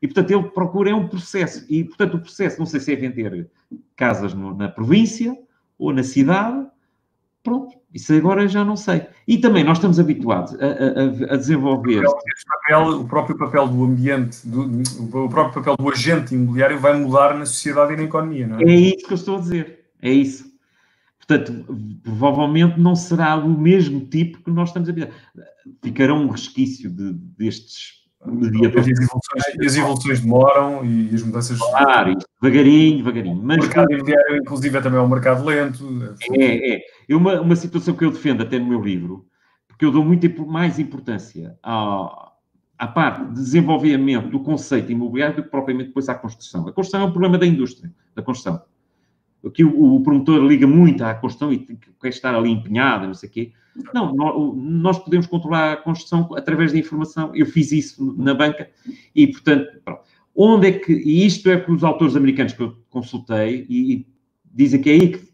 [0.00, 1.66] E, portanto, ele procura é um processo.
[1.68, 3.50] E, portanto, o processo, não sei se é vender
[3.96, 5.36] casas no, na província
[5.76, 6.64] ou na cidade,
[7.44, 9.06] Pronto, isso agora já não sei.
[9.26, 12.04] E também nós estamos habituados a, a, a desenvolver.
[12.04, 12.16] O,
[12.48, 14.82] papel, o, próprio papel do ambiente, do,
[15.24, 18.64] o próprio papel do agente imobiliário vai mudar na sociedade e na economia, não é?
[18.64, 19.84] É isso que eu estou a dizer.
[20.02, 20.52] É isso.
[21.18, 21.64] Portanto,
[22.02, 25.12] provavelmente não será o mesmo tipo que nós estamos ver.
[25.80, 28.86] Ficará um resquício de, destes mediadores.
[28.86, 31.58] As evoluções, as evoluções demoram e as mudanças.
[31.58, 33.40] Claro, devagarinho, devagarinho.
[33.42, 36.16] Mas, o mercado imobiliário, inclusive, é também um mercado lento.
[36.32, 36.80] É, é.
[37.08, 39.26] é uma, uma situação que eu defendo até no meu livro,
[39.68, 42.32] porque eu dou muito mais importância à,
[42.78, 46.66] à parte de desenvolvimento do conceito imobiliário do que propriamente depois à construção.
[46.68, 48.62] A construção é um problema da indústria, da construção.
[49.46, 51.58] Aqui o, o promotor liga muito à construção e
[52.00, 53.52] quer estar ali empenhado, não sei o quê.
[53.92, 54.14] Não,
[54.54, 57.34] nós podemos controlar a construção através da informação.
[57.34, 58.70] Eu fiz isso na banca
[59.14, 60.02] e, portanto, pronto.
[60.34, 64.06] onde é que, e isto é que os autores americanos que eu consultei e, e
[64.44, 65.28] dizem que é aí que,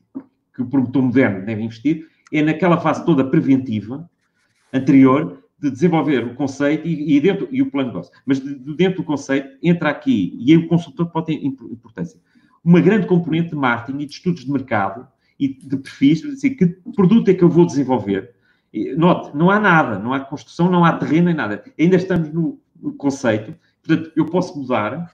[0.55, 4.09] que o promotor moderno deve investir, é naquela fase toda preventiva,
[4.73, 8.13] anterior, de desenvolver o conceito e, e, dentro, e o plano de negócio.
[8.25, 12.19] Mas de, de dentro do conceito entra aqui, e aí o consultor pode ter importância,
[12.65, 15.07] uma grande componente de marketing e de estudos de mercado
[15.39, 18.35] e de perfis, dizer, que produto é que eu vou desenvolver.
[18.97, 21.65] Note, não há nada, não há construção, não há terreno, nem nada.
[21.79, 25.11] Ainda estamos no, no conceito, portanto, eu posso mudar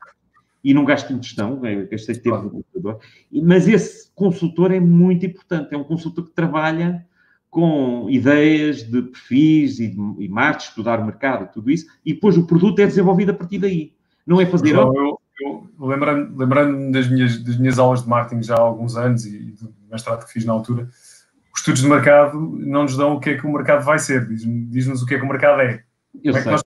[0.63, 2.99] e não gasto em gestão, gastei tempo no computador,
[3.31, 7.07] mas esse consultor é muito importante, é um consultor que trabalha
[7.49, 12.37] com ideias de perfis e, de, e marketing, estudar o mercado, tudo isso, e depois
[12.37, 13.93] o produto é desenvolvido a partir daí.
[14.27, 14.71] Não é fazer...
[14.71, 18.97] João, eu, eu lembrando-me lembrando das, minhas, das minhas aulas de marketing já há alguns
[18.97, 20.89] anos e do mestrado que fiz na altura,
[21.55, 24.27] os estudos de mercado não nos dão o que é que o mercado vai ser,
[24.27, 25.83] diz-nos diz o que é que o mercado é.
[26.23, 26.65] Como é que, nós,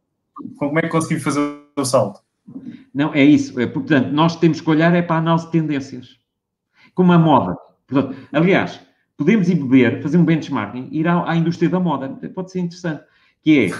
[0.56, 2.20] como é que conseguimos fazer o salto?
[2.94, 3.59] Não, é isso.
[3.61, 6.18] É, portanto, nós temos que olhar é para a análise de tendências.
[6.94, 7.56] Como a moda.
[7.87, 8.80] Portanto, aliás,
[9.16, 12.09] podemos ir beber, fazer um benchmarking, ir à, à indústria da moda.
[12.35, 13.04] Pode ser interessante.
[13.42, 13.70] Que é,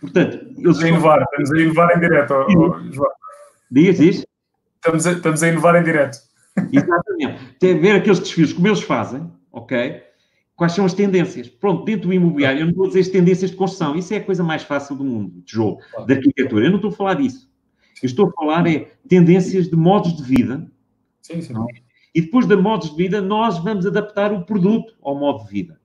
[0.00, 0.36] portanto...
[0.36, 2.34] Eles estamos a inovar, estamos a inovar em direto,
[2.92, 3.10] João.
[3.70, 4.26] Diz, diz.
[4.76, 6.18] Estamos a, estamos a inovar em direto.
[6.72, 7.56] Exatamente.
[7.58, 10.02] Tem a ver aqueles desfios, como eles fazem, ok?
[10.54, 11.48] Quais são as tendências?
[11.48, 13.94] Pronto, dentro do imobiliário, eu não vou dizer as tendências de construção.
[13.96, 16.64] Isso é a coisa mais fácil do mundo, tijolo, de arquitetura.
[16.64, 17.50] Eu não estou a falar disso.
[18.02, 20.70] Eu estou a falar é tendências de modos de vida.
[21.20, 21.54] Sim, sim.
[21.54, 21.80] É?
[22.14, 25.78] E depois de modos de vida, nós vamos adaptar o produto ao modo de vida.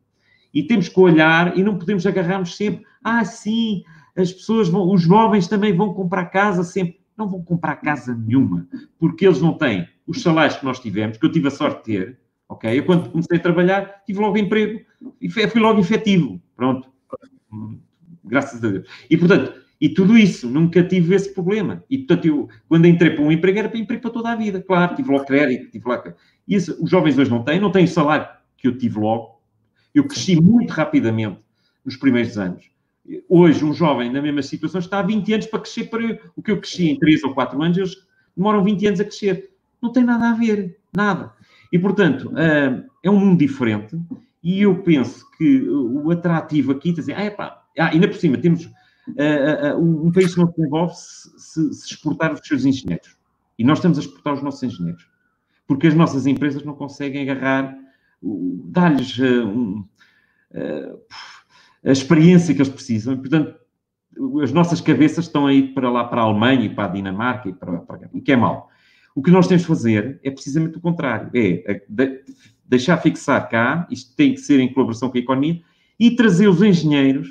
[0.54, 2.86] E temos que olhar e não podemos agarrar-nos sempre.
[3.04, 3.84] Ah, sim,
[4.15, 8.67] as pessoas vão, os jovens também vão comprar casa sempre não vão comprar casa nenhuma,
[8.97, 11.84] porque eles não têm os salários que nós tivemos, que eu tive a sorte de
[11.84, 12.79] ter, ok?
[12.79, 14.81] Eu quando comecei a trabalhar, tive logo emprego
[15.21, 16.89] e fui logo efetivo, pronto.
[18.23, 18.88] Graças a Deus.
[19.10, 21.84] E, portanto, e tudo isso, nunca tive esse problema.
[21.89, 24.62] E, portanto, eu, quando entrei para um emprego, era para emprego para toda a vida.
[24.62, 26.03] Claro, tive logo crédito, tive lá...
[26.47, 29.41] Isso os jovens hoje não têm, não têm o salário que eu tive logo.
[29.93, 31.39] Eu cresci muito rapidamente
[31.84, 32.69] nos primeiros anos.
[33.28, 36.52] Hoje, um jovem na mesma situação está há 20 anos para crescer para o que
[36.52, 37.96] eu cresci em 3 ou 4 anos, eles
[38.36, 39.52] demoram 20 anos a crescer.
[39.82, 41.34] Não tem nada a ver, nada.
[41.72, 43.98] E, portanto, ah, é um mundo diferente
[44.44, 48.66] e eu penso que o atrativo aqui, dizer, ah, epá, ah, ainda por cima, temos
[48.66, 53.16] uh, uh, um país que não se desenvolve se, se, exportar os seus engenheiros.
[53.58, 55.08] E nós estamos a exportar os nossos engenheiros.
[55.68, 57.78] Porque as nossas empresas não conseguem agarrar,
[58.22, 59.88] dar-lhes uh, um,
[61.84, 63.17] a experiência que eles precisam.
[63.17, 63.56] Portanto,
[64.44, 67.54] as nossas cabeças estão aí para lá, para a Alemanha e para a Dinamarca e
[67.54, 68.70] para, para o que é mau.
[69.15, 71.82] O que nós temos de fazer é precisamente o contrário, é
[72.65, 75.62] deixar fixar cá, isto tem que ser em colaboração com a economia,
[76.00, 77.28] e trazer os engenheiros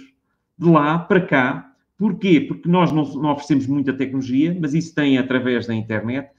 [0.59, 1.73] de lá para cá.
[1.97, 2.41] Porquê?
[2.41, 6.31] Porque nós não, não oferecemos muita tecnologia, mas isso tem através da internet,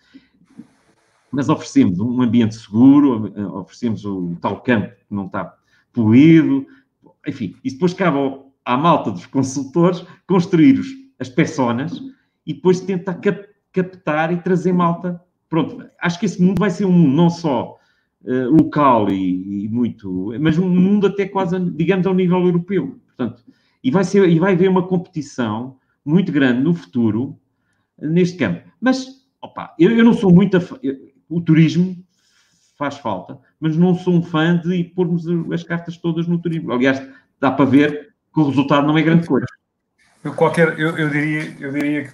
[1.32, 5.56] mas oferecemos um ambiente seguro, oferecemos o tal campo que não está
[5.94, 6.66] poluído,
[7.28, 8.18] enfim, e depois cabe
[8.66, 10.88] à malta dos consultores construir os,
[11.20, 12.02] as personas
[12.46, 15.22] e depois tentar cap, captar e trazer malta.
[15.50, 17.78] Pronto, acho que esse mundo vai ser um mundo não só
[18.24, 23.00] uh, local e, e, muito, mas um mundo até quase, digamos, ao nível europeu.
[23.08, 23.44] Portanto,
[23.84, 27.38] e vai, ser, e vai haver uma competição muito grande no futuro
[28.00, 28.62] neste campo.
[28.80, 30.58] Mas, opa, eu, eu não sou muito.
[30.58, 30.62] A,
[31.30, 31.96] o turismo
[32.82, 35.24] faz falta, mas não sou um fã de pormos
[35.54, 36.72] as cartas todas no turismo.
[36.72, 37.00] Aliás,
[37.40, 39.46] dá para ver que o resultado não é grande coisa.
[40.24, 42.14] Eu, qualquer, eu, eu diria, eu diria que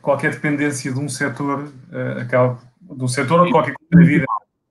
[0.00, 4.24] qualquer dependência de um setor uh, acaba, de um setor ou qualquer coisa na vida,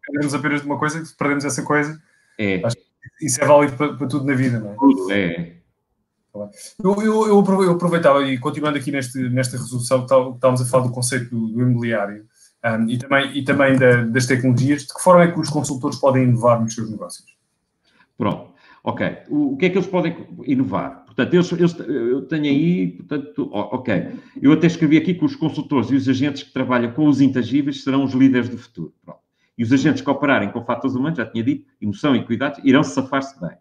[0.04, 2.02] perdemos apenas de uma coisa, se perdemos essa coisa,
[2.40, 2.66] é.
[2.66, 4.72] acho que isso é válido para, para, tudo na vida, não
[5.12, 5.14] é?
[5.14, 5.56] É.
[6.84, 11.30] Eu, eu, eu, aproveitava, e continuando aqui neste, nesta resolução, estávamos a falar do conceito
[11.30, 12.26] do, do imobiliário,
[12.66, 16.00] um, e também, e também da, das tecnologias, de que forma é que os consultores
[16.00, 17.36] podem inovar nos seus negócios?
[18.18, 18.54] Pronto.
[18.84, 19.18] Ok.
[19.30, 21.06] O, o, que é que eles podem inovar?
[21.06, 24.20] Portanto, eles, eles, eu tenho aí, portanto, ok.
[24.42, 27.84] Eu até escrevi aqui que os consultores e os agentes que trabalham com os intangíveis
[27.84, 28.94] serão os líderes do futuro.
[29.04, 29.20] Pronto.
[29.58, 32.84] E os agentes que operarem com fatores humanos, já tinha dito, emoção e cuidados, irão
[32.84, 33.58] safar-se bem.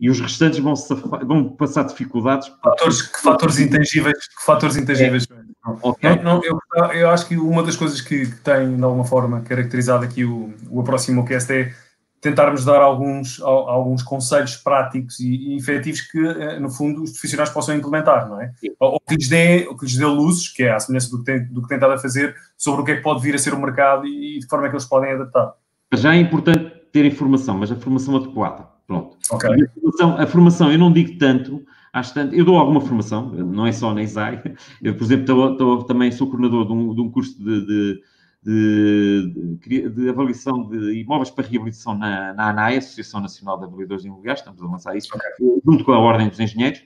[0.00, 2.48] E os restantes vão, safar, vão passar dificuldades.
[2.62, 4.16] Fatores, que fatores intangíveis?
[4.16, 5.28] Que fatores intangíveis?
[5.30, 5.40] É.
[5.82, 6.16] Okay.
[6.16, 6.58] Não, não, eu,
[6.92, 10.54] eu, acho que uma das coisas que, que, tem, de alguma forma, caracterizado aqui o,
[10.70, 11.74] o Aproximo Cast é
[12.20, 17.48] tentarmos dar alguns, alguns conselhos práticos e, e efetivos que, eh, no fundo, os profissionais
[17.48, 18.52] possam implementar, não é?
[18.78, 21.24] Ou que lhes dê, ou que lhes dê luzes, que é a semelhança do que,
[21.24, 23.38] tem, do que tem estado a fazer, sobre o que é que pode vir a
[23.38, 25.54] ser o mercado e de que forma é que eles podem adaptar.
[25.94, 28.68] Já é importante ter informação, mas a formação adequada.
[28.90, 29.16] Pronto.
[29.30, 29.50] Okay.
[29.50, 33.64] A, formação, a formação, eu não digo tanto, acho tanto, eu dou alguma formação, não
[33.64, 34.42] é só na ISAI.
[34.82, 38.02] Eu, por exemplo, estou, estou, também sou coordenador de um, de um curso de, de
[38.42, 44.02] de, de, de, avaliação de imóveis para reabilitação na, na ANAI, Associação Nacional de Avaliadores
[44.02, 45.60] Imobiliários, estamos a lançar isso, okay.
[45.62, 46.82] junto com a Ordem dos Engenheiros,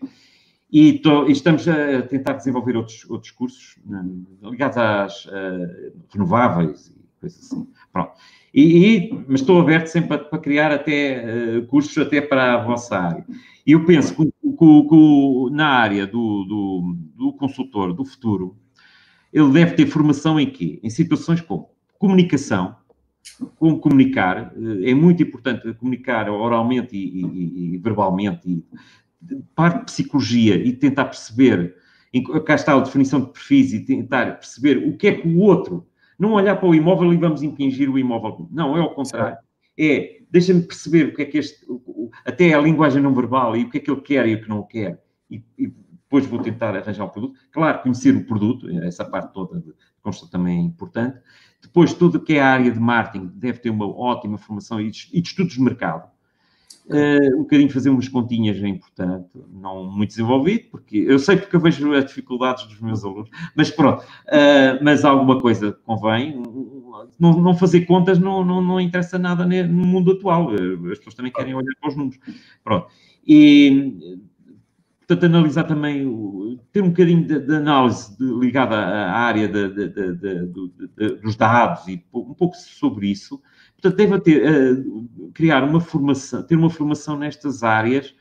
[0.73, 4.05] e, tô, e, estamos a tentar desenvolver outros, outros cursos né,
[4.43, 6.93] ligados às uh, renováveis
[7.25, 7.67] coisas assim.
[7.93, 8.13] Pronto.
[8.53, 12.65] E, e, mas estou aberto sempre para, para criar até uh, cursos até para a
[12.65, 13.25] vossa área.
[13.67, 18.57] E eu penso que, que, que na área do, do, do consultor do futuro,
[19.33, 20.79] ele deve ter formação em quê?
[20.83, 22.77] Em situações como comunicação,
[23.57, 28.65] como comunicar, eh, é muito importante comunicar oralmente e, e, e verbalmente, e
[29.55, 31.75] parte de psicologia e tentar perceber,
[32.45, 35.87] cá está a definição de perfis e tentar perceber o que é que o outro,
[36.19, 38.49] não olhar para o imóvel e vamos impingir o imóvel.
[38.51, 39.39] Não, é ao contrário.
[39.79, 41.67] É, deixa-me perceber o que é que este,
[42.25, 44.49] até a linguagem não verbal e o que é que ele quer e o que
[44.49, 45.03] não quer.
[45.31, 45.67] E, e
[46.15, 47.39] depois vou tentar arranjar o produto.
[47.51, 51.19] Claro, conhecer o produto, essa parte toda de construção também é importante.
[51.61, 55.09] Depois, tudo que é a área de marketing deve ter uma ótima formação e de,
[55.15, 56.09] estudos de mercado.
[56.87, 61.57] Uh, um bocadinho fazer umas continhas é importante, não muito desenvolvido, porque eu sei porque
[61.57, 66.43] eu vejo as dificuldades dos meus alunos, mas pronto, uh, mas alguma coisa convém.
[67.19, 70.51] Não, não fazer contas não, não, não interessa nada no mundo atual,
[70.91, 72.19] as pessoas também querem olhar para os números.
[72.63, 72.87] Pronto.
[73.27, 74.21] E
[75.07, 76.03] Portanto, analisar também,
[76.73, 79.69] ter um bocadinho de, de análise de, ligada à área de,
[81.23, 83.41] dos dados e um pouco sobre isso.
[83.85, 88.15] Portanto, deve ter, uh, criar uma formação, ter uma formação nestas áreas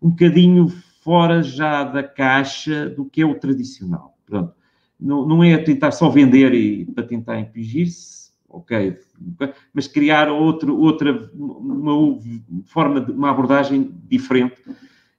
[0.00, 0.68] um bocadinho
[1.02, 4.16] fora já da caixa do que é o tradicional.
[4.24, 4.54] Pronto.
[4.98, 8.96] Não, não é tentar só vender e para tentar impingir-se, ok,
[9.74, 12.18] mas criar outro, outra uma
[12.64, 14.62] forma de uma abordagem diferente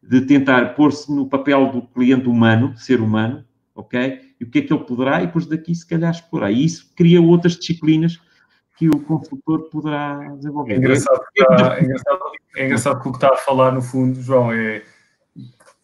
[0.02, 4.22] de tentar pôr-se no papel do cliente humano, ser humano, ok?
[4.40, 6.52] E o que é que ele poderá, e depois daqui se calhar explorar.
[6.52, 8.20] E isso cria outras disciplinas
[8.78, 10.74] que o consultor poderá desenvolver.
[10.74, 12.20] É engraçado, que está, é engraçado,
[12.56, 14.84] é engraçado que o que está a falar, no fundo, João, é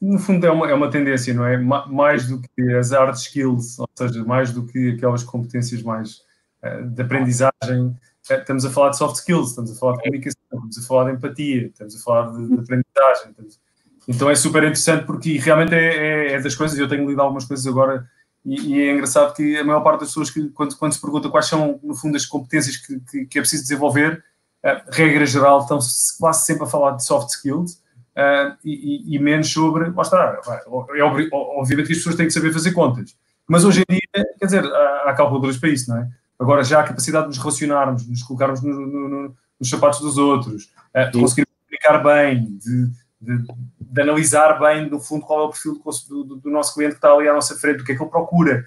[0.01, 1.57] no fundo é uma, é uma tendência, não é?
[1.57, 6.21] Mais do que as hard skills, ou seja, mais do que aquelas competências mais
[6.63, 10.39] uh, de aprendizagem, uh, estamos a falar de soft skills, estamos a falar de comunicação,
[10.53, 13.59] estamos a falar de empatia, estamos a falar de, de aprendizagem, estamos,
[14.07, 17.45] então é super interessante porque realmente é, é, é das coisas, eu tenho lido algumas
[17.45, 18.09] coisas agora
[18.45, 21.29] e, e, é engraçado que a maior parte das pessoas que quando, quando se pergunta
[21.29, 24.23] quais são, no fundo, as competências que, que, que é preciso desenvolver,
[24.63, 25.79] uh, regra geral, estão
[26.19, 27.73] quase sempre a falar de soft skills
[28.15, 32.53] uh, e, e, menos sobre, lá está, é, obviamente que as pessoas têm que saber
[32.53, 33.15] fazer contas,
[33.47, 36.09] mas hoje em dia, quer dizer, há, há calculadoras para isso, não é?
[36.39, 39.99] Agora já a capacidade de nos relacionarmos, de nos colocarmos no, no, no, nos sapatos
[39.99, 42.89] dos outros, uh, de conseguir comunicar bem, de
[43.21, 43.37] de,
[43.81, 46.97] de, analisar bem, no fundo, qual é o perfil do, do, do, nosso cliente que
[46.97, 48.63] está ali à nossa frente, o que é que ele procura.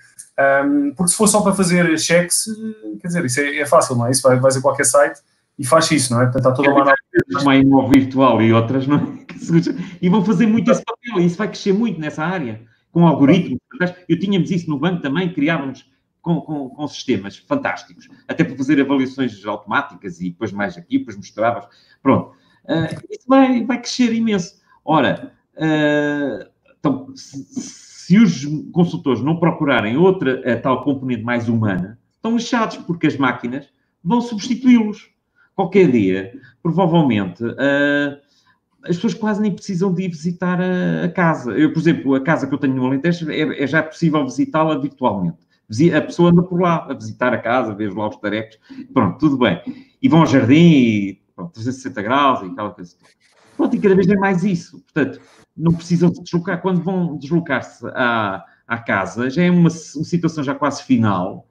[0.64, 2.44] Um, porque se for só para fazer cheques,
[3.00, 4.10] quer dizer, isso é, é fácil, não é?
[4.10, 5.20] Isso vai, vais a qualquer site
[5.58, 6.24] e faz isso, não é?
[6.24, 6.94] Portanto, está toda uma
[7.40, 9.22] Uma imóvel virtual e outras, não é?
[10.00, 12.60] E vão fazer muito esse papel, e isso vai crescer muito nessa área,
[12.92, 13.58] com algoritmos.
[14.08, 15.90] Eu tínhamos isso no banco também, criávamos
[16.20, 21.16] com, com, com, sistemas fantásticos, até para fazer avaliações automáticas e depois mais aqui, depois
[21.16, 21.66] mostravas.
[22.00, 22.36] Pronto.
[22.64, 24.60] Uh, isso vai, vai crescer imenso.
[24.84, 26.48] Ora, uh,
[26.78, 33.06] então, se, se, os consultores não procurarem outra tal componente mais humana, estão lixados, porque
[33.06, 33.68] as máquinas
[34.02, 35.10] vão substituí-los.
[35.54, 36.32] Qualquer dia,
[36.62, 38.18] provavelmente, uh,
[38.84, 41.52] as pessoas quase nem precisam de ir visitar a, a, casa.
[41.52, 44.78] Eu, por exemplo, a casa que eu tenho no Alentejo, é, é já possível visitá-la
[44.78, 45.38] virtualmente.
[45.96, 48.58] A pessoa anda por lá a visitar a casa, ver lá os tarecos,
[48.92, 49.60] pronto, tudo bem.
[50.02, 53.10] E vão ao jardim e pronto, 360 graus e aquela coisa toda.
[53.56, 54.80] Pronto, e cada vez é mais isso.
[54.80, 55.20] Portanto,
[55.56, 56.60] não precisam se deslocar.
[56.60, 61.46] Quando vão deslocar-se à, à casa, já é uma, uma situação já quase final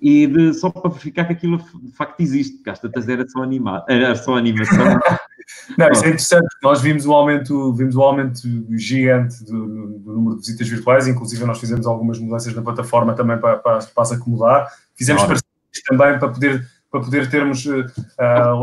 [0.00, 3.42] e de, só para verificar que aquilo de facto existe, porque às tantas era só,
[3.42, 4.76] anima, era só animação.
[5.78, 6.48] Não, isso é interessante.
[6.62, 8.40] Nós vimos o aumento, vimos o aumento
[8.72, 13.38] gigante do, do, número de visitas virtuais, inclusive nós fizemos algumas mudanças na plataforma também
[13.38, 14.68] para, para, para se acomodar.
[14.94, 15.40] Fizemos claro.
[15.40, 17.84] parcerias também para poder, para poder termos uh,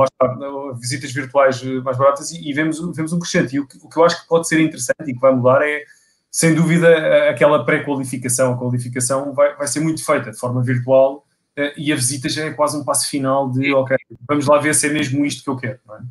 [0.03, 3.55] está, visitas virtuais mais baratas e, e, vemos, vemos um crescente.
[3.55, 5.83] E o, o que eu acho que pode ser interessante e que vai mudar é,
[6.31, 8.53] sem dúvida, aquela pré-qualificação.
[8.53, 11.25] A qualificação vai, vai ser muito feita de forma virtual
[11.57, 13.95] uh, e a visita já é quase um passo final de, ok,
[14.27, 16.01] vamos lá ver se é mesmo isto que eu quero, é?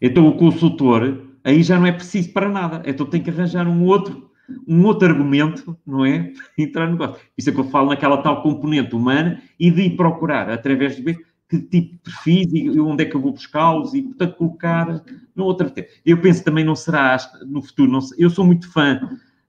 [0.00, 2.82] Então o consultor aí já não é preciso para nada.
[2.84, 4.30] Então tem que arranjar um outro,
[4.66, 6.32] um outro argumento, não é?
[6.56, 7.20] Entrar no negócio.
[7.36, 11.18] Isso é que eu falo naquela tal componente humana e de ir procurar através ver
[11.48, 15.02] que tipo de perfis e onde é que eu vou buscá-los e, portanto, colocar
[15.34, 15.88] no outro tempo.
[16.04, 19.00] Eu penso também não será no futuro, não, eu sou muito fã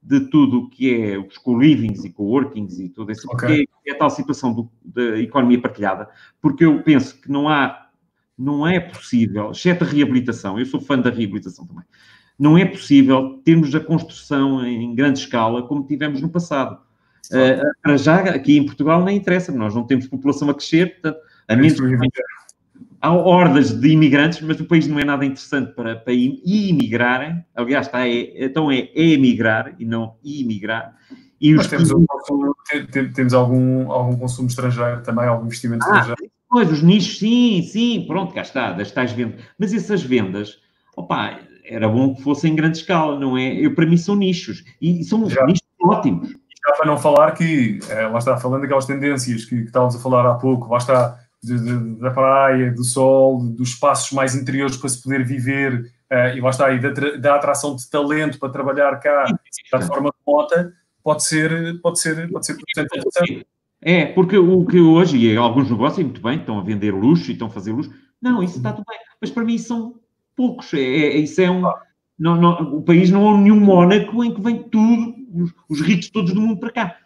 [0.02, 3.66] de tudo o que é os co-livings e co-workings e tudo isso, okay.
[3.66, 6.08] porque é, a tal situação do, da economia partilhada,
[6.42, 7.88] porque eu penso que não há
[8.38, 11.84] não é possível, exceto a reabilitação, eu sou fã da reabilitação também,
[12.40, 16.80] não é possível termos a construção em grande escala como tivemos no passado.
[17.30, 21.20] Uh, para já, aqui em Portugal, nem interessa, nós não temos população a crescer, portanto,
[21.50, 21.78] a menos
[23.02, 27.44] há hordas de imigrantes, mas o país não é nada interessante para, para imigrarem.
[27.56, 30.96] Aliás, está, é, então é, é emigrar e não imigrar.
[31.40, 32.06] E os temos, um,
[33.16, 36.32] temos algum, algum consumo estrangeiro também, algum investimento ah, estrangeiro.
[36.50, 39.42] Pois, os nichos, sim, sim, pronto, cá está, das tais vendas.
[39.58, 40.60] Mas essas vendas,
[40.98, 43.54] opa, era bom que fossem em grande escala, não é?
[43.54, 46.30] Eu, para mim são nichos, e são já, nichos ótimos.
[46.30, 50.00] Já para não falar que, é, lá está, falando daquelas tendências que, que estávamos a
[50.00, 54.78] falar há pouco, lá está, de, de, da praia, do sol, dos espaços mais interiores
[54.78, 58.50] para se poder viver, uh, e lá está, e da, da, atração de talento para
[58.50, 60.74] trabalhar cá de forma remota,
[61.04, 63.48] pode ser, pode ser, pode ser interessante.
[63.82, 67.34] É, porque o que hoje, e alguns negócios, muito bem, estão a vender luxo e
[67.34, 67.92] estão a fazer luxo.
[68.22, 69.00] Não, isso está tudo bem.
[69.22, 69.96] Mas para mim são
[70.36, 70.74] poucos.
[70.74, 71.62] É, é isso é um.
[72.18, 76.10] Não, não, o país não é nenhum Mónaco em que vem tudo, os, os ricos
[76.10, 76.98] todos do mundo para cá.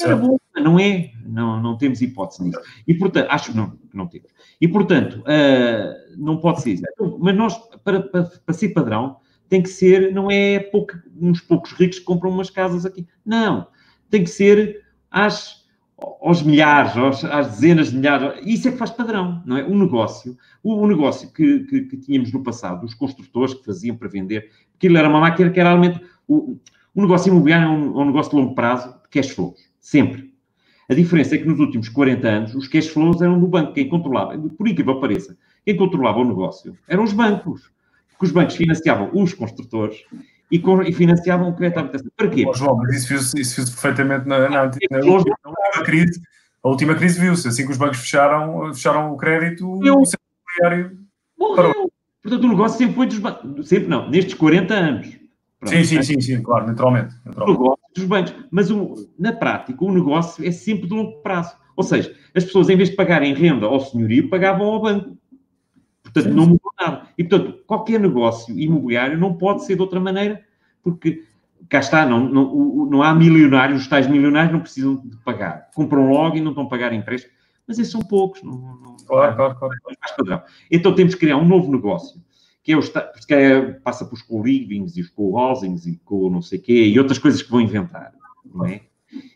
[0.00, 0.20] Era
[0.60, 1.12] não é?
[1.24, 2.60] Não, não temos hipótese nisso.
[2.86, 4.28] E portanto, acho que não, não temos.
[4.60, 6.80] E portanto, uh, não pode ser.
[7.20, 9.16] Mas nós, para, para, para ser padrão,
[9.48, 13.06] tem que ser, não é pouco, uns poucos ricos que compram umas casas aqui.
[13.24, 13.68] Não.
[14.10, 15.58] Tem que ser às
[16.20, 18.40] aos milhares, aos, às dezenas de milhares.
[18.44, 19.64] Isso é que faz padrão, não é?
[19.64, 23.96] Um negócio, o, o negócio que, que, que, tínhamos no passado, os construtores que faziam
[23.96, 26.00] para vender, aquilo era uma máquina que era realmente.
[26.26, 26.56] O,
[26.94, 30.32] o negócio imobiliário é um, é um, negócio de longo prazo, de cash flows, sempre.
[30.88, 33.88] A diferença é que nos últimos 40 anos os cash flows eram do banco, quem
[33.88, 37.70] controlava, por incrível que pareça, quem controlava o negócio eram os bancos,
[38.10, 40.04] porque os bancos financiavam os construtores
[40.50, 42.10] e, com, e financiavam o crédito à habitação.
[42.16, 42.44] Para quê?
[42.48, 45.36] Oh, João, mas isso fez perfeitamente na, na, na, na, última,
[45.84, 46.20] crise.
[46.62, 47.46] A última crise viu-se.
[47.46, 50.00] Assim que os bancos fecharam, fecharam o crédito, Eu...
[50.00, 50.24] o setor
[50.62, 50.98] imobiliário
[51.54, 51.92] parou.
[52.22, 53.68] Portanto, o negócio sempre foi dos bancos.
[53.68, 55.18] Sempre não, nestes 40 anos.
[55.60, 57.14] Pronto, sim, sim, sim, sim, claro, naturalmente.
[57.24, 57.58] naturalmente.
[57.58, 58.34] O negócio dos bancos.
[58.50, 61.56] Mas o, na prática, o negócio é sempre de longo prazo.
[61.76, 65.16] Ou seja, as pessoas, em vez de pagarem renda ao senhorio, pagavam ao banco.
[66.02, 67.02] Portanto, não mudou nada.
[67.16, 70.42] E, portanto, qualquer negócio imobiliário não pode ser de outra maneira,
[70.82, 71.24] porque
[71.68, 75.68] cá está, não, não, não há milionários, os tais milionários não precisam de pagar.
[75.74, 77.32] Compram logo e não estão a pagar empréstimo.
[77.66, 78.42] Mas esses são poucos.
[78.42, 79.76] Não, não, claro, claro, claro.
[80.16, 80.42] padrão.
[80.70, 82.20] Então temos que criar um novo negócio,
[82.68, 86.86] que é o, que é, passa pelos co-livings e os co-housings e não sei quê,
[86.86, 88.12] e outras coisas que vão inventar,
[88.44, 88.82] não é?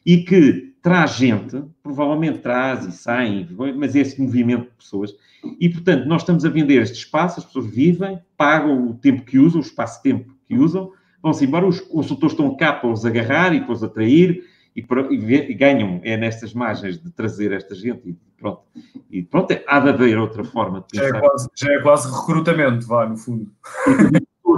[0.04, 5.14] E que traz gente, provavelmente traz e sai, mas é esse movimento de pessoas
[5.58, 9.38] e, portanto, nós estamos a vender este espaço, as pessoas vivem, pagam o tempo que
[9.38, 13.62] usam, o espaço-tempo que usam, vão-se embora, os consultores estão cá para os agarrar e
[13.62, 14.44] para os atrair
[14.74, 18.62] e, e, ganham é nestas margens de trazer esta gente e pronto.
[19.10, 21.08] E pronto, é, há de haver outra forma de pensar.
[21.08, 23.50] Já é quase, já é quase recrutamento, vá, no fundo.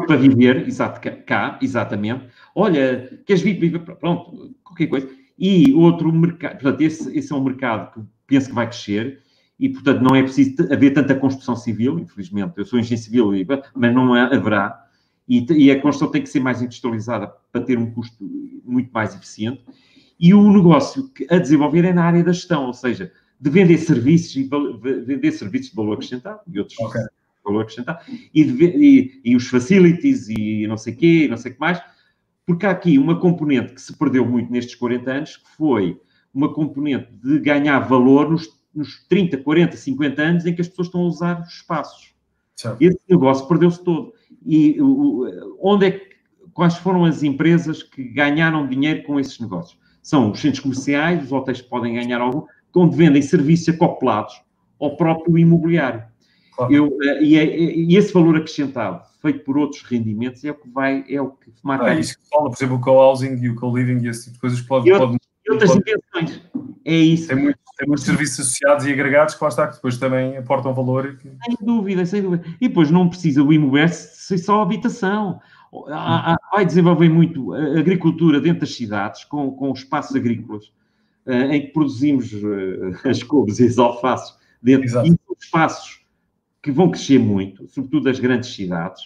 [0.07, 2.27] para viver, exato, cá, exatamente.
[2.55, 5.09] Olha, queres vir, viver, pronto, qualquer coisa.
[5.39, 9.21] E outro mercado, portanto, esse, esse é um mercado que penso que vai crescer
[9.59, 12.55] e, portanto, não é preciso haver tanta construção civil, infelizmente.
[12.57, 13.31] Eu sou engenheiro civil,
[13.75, 14.81] mas não haverá.
[15.29, 18.25] E, e, a construção tem que ser mais industrializada para ter um custo
[18.65, 19.65] muito mais eficiente.
[20.25, 24.35] E o negócio a desenvolver é na área da gestão, ou seja, de vender serviços
[24.37, 24.49] e
[25.05, 27.03] vender serviços de valor acrescentado e outros okay.
[27.03, 27.09] de
[27.45, 27.99] valor acrescentado
[28.33, 31.61] e, de, e, e, os facilities e não sei o quê, não sei o que
[31.61, 31.79] mais,
[32.47, 36.01] porque há aqui uma componente que se perdeu muito nestes 40 anos, que foi
[36.33, 40.89] uma componente de ganhar valor nos nos 30, 40, 50 anos em que as pessoas
[40.89, 42.13] estão a usar os espaços.
[42.57, 42.83] Certo.
[42.83, 44.13] Esse negócio perdeu-se todo.
[44.45, 44.77] E
[45.61, 46.17] onde é que,
[46.53, 49.84] quais foram as empresas que ganharam dinheiro com esses negócios?
[50.05, 52.47] São os centros comerciais, os hotéis que podem ganhar algo,
[52.77, 54.35] onde vendem serviços acoplados
[54.79, 56.05] ao próprio imobiliário.
[56.55, 56.73] Claro.
[56.73, 60.69] Eu, eh, e, é, e, esse valor acrescentado, feito por outros rendimentos, é o que
[60.69, 61.87] vai, é o que marca.
[61.87, 64.41] Ah, isso que fala, por exemplo, o co-housing e o co-living e esse tipo de
[64.41, 64.91] coisas pode.
[64.91, 66.43] E, pode, e outras pode, dimensões.
[66.85, 67.29] É isso.
[67.29, 70.75] Tem, muito, tem, muitos serviços associados e agregados que lá está, que depois também aportam
[70.75, 71.19] valor.
[71.23, 72.45] Sem dúvida, sem dúvida.
[72.61, 75.41] E depois não precisa o imobiliário ser só habitação.
[75.89, 80.67] Há, há, vai desenvolver muito a agricultura dentro das cidades, com, com espaços agrícolas,
[81.27, 86.01] uh, em que produzimos uh, as couves e as alfaces dentro de espaços
[86.63, 89.03] que vão crescer muito, sobretudo as grandes cidades,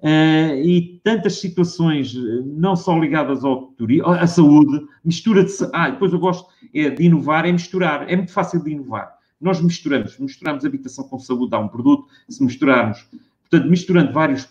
[0.00, 5.52] uh, e tantas situações, não só ligadas ao turismo, à saúde, mistura de.
[5.72, 9.16] Ah, depois eu gosto é, de inovar, é misturar, é muito fácil de inovar.
[9.40, 13.08] Nós misturamos, misturamos habitação com saúde, dá um produto, se misturarmos,
[13.40, 14.48] portanto, misturando vários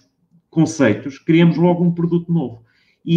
[0.51, 2.63] conceitos, criamos logo um produto novo.
[3.03, 3.15] E,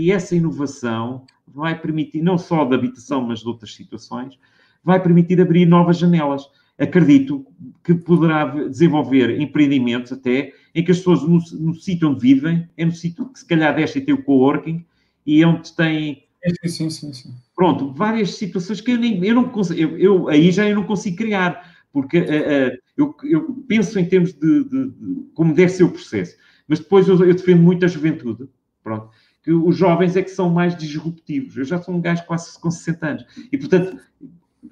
[0.00, 4.38] e, e, essa inovação vai permitir, não só da habitação, mas de outras situações,
[4.82, 7.46] vai permitir abrir novas janelas acredito
[7.82, 12.84] que poderá desenvolver empreendimentos até em que as pessoas no, no sítio onde vivem, é
[12.84, 14.84] no sítio que se calhar desta tem o coworking
[15.24, 16.24] e é onde tem
[16.64, 17.34] Sim, sim, sim.
[17.56, 20.84] Pronto, várias situações que eu, nem, eu não consigo, eu, eu, aí já eu não
[20.84, 25.70] consigo criar, porque uh, uh, eu, eu, penso em termos de, de, de, como deve
[25.70, 26.36] ser o processo,
[26.66, 28.48] mas depois eu, eu, defendo muito a juventude,
[28.82, 29.10] pronto,
[29.42, 31.56] que os jovens é que são mais disruptivos.
[31.56, 33.96] Eu já sou um gajo quase com 60 anos e, portanto,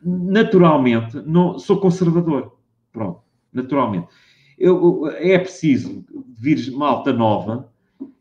[0.03, 2.57] naturalmente, não, sou conservador.
[2.91, 3.21] Pronto,
[3.53, 4.09] naturalmente.
[4.59, 7.71] Eu, é preciso vir malta nova.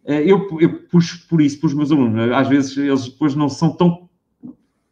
[0.05, 2.31] Eh, eu, eu puxo por isso para os meus alunos.
[2.31, 4.09] Às vezes eles depois não são tão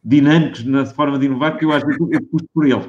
[0.04, 2.88] dinâmicos na forma de inovar que eu às vezes eu puxo por eles.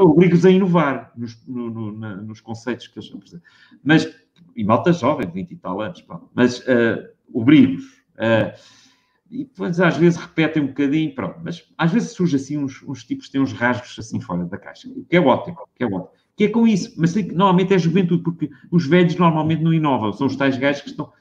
[0.00, 3.46] Obrigo-os a inovar nos, no, no, na, nos conceitos que eles apresentam.
[3.82, 4.08] Mas,
[4.54, 6.30] e malta jovem, 20 e tal anos, pronto.
[6.34, 7.84] mas uh, obrigo-os.
[8.14, 8.86] Uh,
[9.30, 13.04] e depois às vezes repetem um bocadinho, pronto, mas às vezes surge assim uns, uns
[13.04, 16.08] tipos que têm uns rasgos assim fora da caixa, que é ótimo, que é ótimo.
[16.36, 20.26] Que é com isso, mas normalmente é juventude, porque os velhos normalmente não inovam, são
[20.26, 21.12] os tais gajos que estão,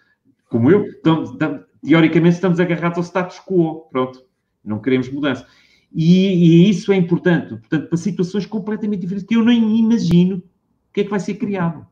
[0.49, 4.23] como eu, estão, estão, teoricamente estamos agarrados ao status quo, pronto,
[4.65, 5.45] não queremos mudança.
[5.93, 10.93] E, e, isso é importante, portanto, para situações completamente diferentes, que eu nem imagino o
[10.93, 11.85] que é que vai ser criado.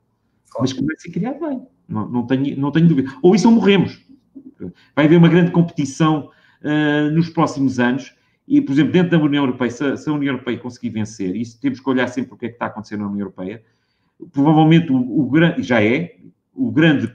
[0.60, 1.60] Mas que vai ser criado, vai.
[1.88, 3.14] Não, não, tenho, não tenho dúvida.
[3.22, 4.02] Ou isso ou morremos.
[4.96, 6.30] Vai haver uma grande competição
[6.62, 8.14] uh, nos próximos anos
[8.48, 11.60] e, por exemplo, dentro da União Europeia, se, se, a União Europeia conseguir vencer, isso
[11.60, 13.64] temos que olhar sempre o que é que está acontecendo na União Europeia,
[14.32, 16.18] provavelmente o, grande, já é,
[16.54, 17.14] o grande,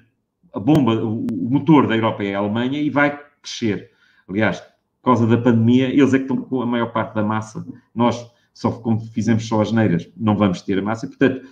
[0.53, 3.91] a bomba, o, o, motor da Europa é a Alemanha e vai crescer.
[4.27, 4.63] Aliás,
[5.09, 8.71] causa da pandemia, eles é que estão com a maior parte da massa, nós, só
[8.71, 11.47] como fizemos só as neiras, não vamos ter a massa, portanto,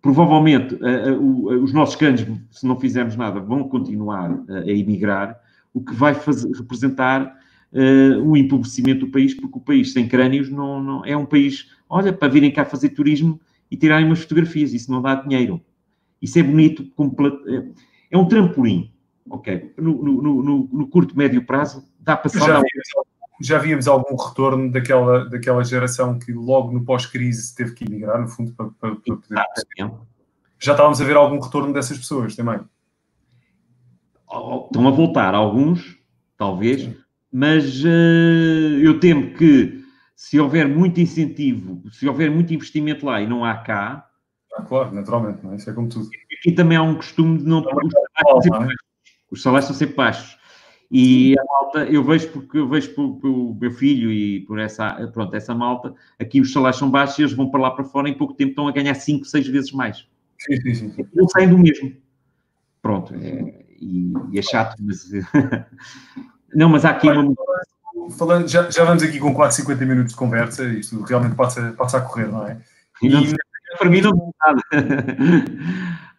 [0.00, 5.38] provavelmente uh, uh, os nossos cães, se não fizermos nada, vão continuar uh, a emigrar,
[5.74, 7.38] o que vai fazer, representar
[8.24, 12.12] o empobrecimento do país, porque o país sem crânios não, não, é um país, olha,
[12.12, 13.40] para virem cá fazer turismo
[13.70, 15.60] e tirarem umas fotografias, isso não dá dinheiro.
[16.20, 16.84] Isso é bonito,
[18.10, 18.90] é um trampolim,
[19.30, 19.72] ok?
[19.78, 22.62] No, no, no, no curto, médio prazo, dá para salvar
[23.40, 28.28] já víamos algum retorno daquela, daquela geração que logo no pós-crise teve que emigrar, no
[28.28, 29.38] fundo, para, para, para poder...
[29.38, 29.90] Ah,
[30.58, 32.60] já estávamos a ver algum retorno dessas pessoas também.
[34.30, 35.98] Estão a voltar alguns,
[36.36, 36.96] talvez, Sim.
[37.32, 39.82] mas uh, eu temo que
[40.14, 44.06] se houver muito incentivo, se houver muito investimento lá e não há cá...
[44.54, 45.56] Ah, claro, naturalmente, não é?
[45.56, 46.10] Isso é como tudo.
[46.38, 47.62] Aqui também há um costume de não...
[47.62, 48.74] não, não, não é?
[49.30, 50.39] Os salários são sempre baixos.
[50.90, 55.34] E a malta, eu vejo porque eu vejo pelo, meu filho e por essa, pronto,
[55.36, 58.18] essa malta, aqui os salários são baixos e eles vão para lá para fora em
[58.18, 60.08] pouco tempo estão a ganhar 5, 6 vezes mais.
[60.36, 61.06] Sim, sim, sim.
[61.14, 61.92] Não saem do mesmo.
[62.82, 65.08] Pronto, é, e, e, é chato, mas.
[66.52, 67.34] não, mas há aqui uma.
[68.18, 71.98] Falando, já, já vamos aqui com quase 50 minutos de conversa, isto realmente passa, passa
[71.98, 72.60] a correr, não é?
[73.00, 73.22] E, não,
[73.78, 74.62] para mim não nada.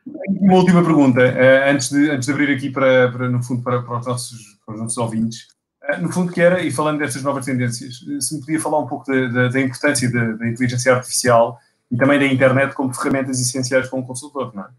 [0.05, 3.83] Uma última pergunta, uh, antes, de, antes de abrir aqui para, para no fundo, para,
[3.83, 5.47] para, os nossos, para os nossos ouvintes.
[5.83, 8.79] Uh, no fundo, que era, e falando destas novas tendências, uh, se me podia falar
[8.79, 11.59] um pouco da, da, da importância da, da, inteligência artificial
[11.91, 14.69] e também da internet como ferramentas essenciais para um consultor, não é?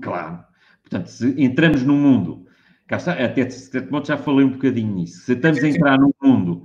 [0.00, 0.44] Claro.
[0.82, 2.46] Portanto, se entramos num mundo,
[2.86, 5.98] cá está, até de certo modo já falei um bocadinho nisso, se estamos a entrar
[5.98, 6.64] num mundo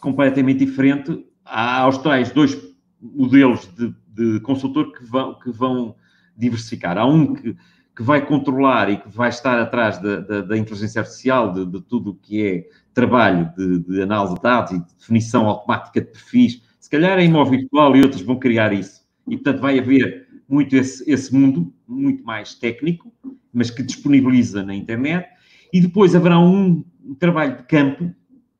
[0.00, 2.56] completamente diferente, há aos tais dois
[3.00, 5.96] modelos de, de consultor que vão, que vão
[6.36, 6.96] diversificar.
[6.96, 7.56] Há um que,
[7.94, 11.82] que vai controlar e que vai estar atrás da, da, da inteligência artificial, de, de
[11.82, 16.06] tudo o que é trabalho de, de, análise de dados e de definição automática de
[16.06, 16.62] perfis.
[16.78, 19.02] Se calhar a Imóvel Virtual e outros vão criar isso.
[19.28, 23.12] E, portanto, vai haver muito esse, esse mundo, muito mais técnico,
[23.52, 25.28] mas que disponibiliza na internet.
[25.72, 26.84] E depois haverá um,
[27.18, 28.12] trabalho de campo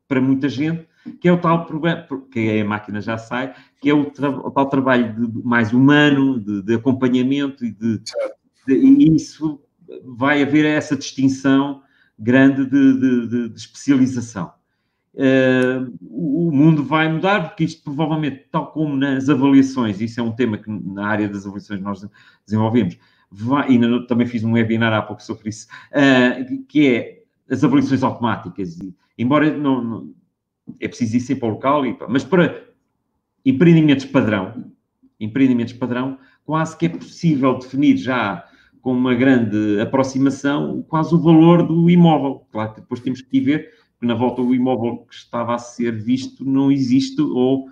[0.06, 0.86] para muita gente,
[1.20, 4.66] que é o tal problema, porque a máquina já sai, que é o, o tal
[4.68, 8.00] trabalho de, mais humano, de, de acompanhamento e de,
[8.74, 9.60] e isso
[10.04, 11.82] vai haver essa distinção
[12.18, 14.52] grande de, de especialização.
[15.12, 20.32] Uh, o mundo vai mudar, porque isto provavelmente, tal como nas avaliações, isso é um
[20.32, 22.06] tema que na área das avaliações nós
[22.46, 22.96] desenvolvemos,
[23.30, 28.02] vai, ainda também fiz um webinar há pouco sobre isso, uh, que é as avaliações
[28.04, 28.78] automáticas.
[28.78, 30.14] E, embora não, não,
[30.78, 32.68] é preciso ir sempre ao local, e, mas para
[33.44, 34.72] empreendimentos padrão,
[35.18, 38.44] empreendimentos padrão, quase que é possível definir já
[38.80, 42.46] com uma grande aproximação quase o valor do imóvel.
[42.50, 45.92] Claro que depois temos que ver que na volta o imóvel que estava a ser
[46.02, 47.66] visto não existe ou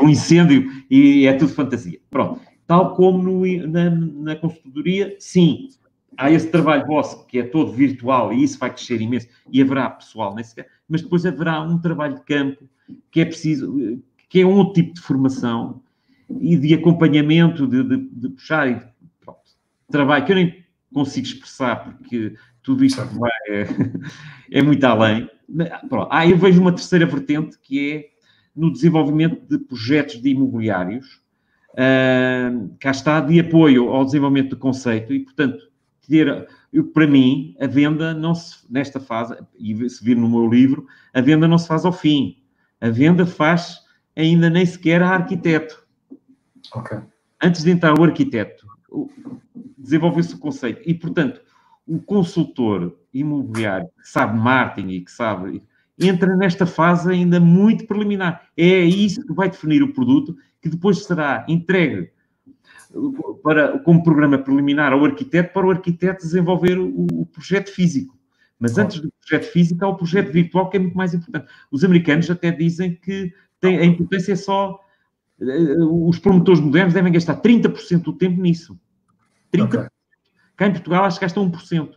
[0.00, 1.98] um incêndio e é tudo fantasia.
[2.10, 2.40] Pronto.
[2.66, 5.68] Tal como no, na, na consultoria, sim,
[6.16, 9.90] há esse trabalho vosso que é todo virtual e isso vai crescer imenso e haverá
[9.90, 12.68] pessoal nesse caso, mas depois haverá um trabalho de campo
[13.10, 15.82] que é preciso, que é um outro tipo de formação
[16.40, 18.93] e de acompanhamento, de, de, de puxar e pronto,
[19.90, 23.66] trabalho que eu nem consigo expressar porque tudo isto vai, é,
[24.58, 25.28] é muito além.
[25.88, 26.08] Pronto.
[26.10, 28.14] Ah, eu vejo uma terceira vertente que é
[28.56, 31.20] no desenvolvimento de projetos de imobiliários,
[31.72, 35.58] uh, cá está, de apoio ao desenvolvimento do conceito e, portanto,
[36.06, 40.48] ter, eu, para mim, a venda não se, nesta fase, e se vir no meu
[40.48, 42.36] livro, a venda não se faz ao fim.
[42.80, 43.80] A venda faz
[44.14, 45.84] ainda nem sequer a arquiteto.
[46.74, 46.98] Okay.
[47.42, 48.66] Antes de entrar o arquiteto,
[49.78, 50.80] desenvolveu-se o conceito.
[50.84, 51.40] E, portanto,
[51.86, 55.62] o consultor imobiliário que sabe marketing e que sabe
[55.98, 58.48] entra nesta fase ainda muito preliminar.
[58.56, 62.10] É isso que vai definir o produto que depois será entregue
[63.42, 68.16] para, como programa preliminar ao arquiteto para o arquiteto desenvolver o, o projeto físico.
[68.58, 71.46] Mas antes do projeto físico há o projeto virtual que é muito mais importante.
[71.70, 74.80] Os americanos até dizem que tem, a importância é só
[75.40, 78.78] eh, os promotores modernos devem gastar 30% do tempo nisso.
[79.56, 79.66] 30%.
[79.66, 79.88] Okay.
[80.56, 81.90] Cá em Portugal acho que gasta 1%.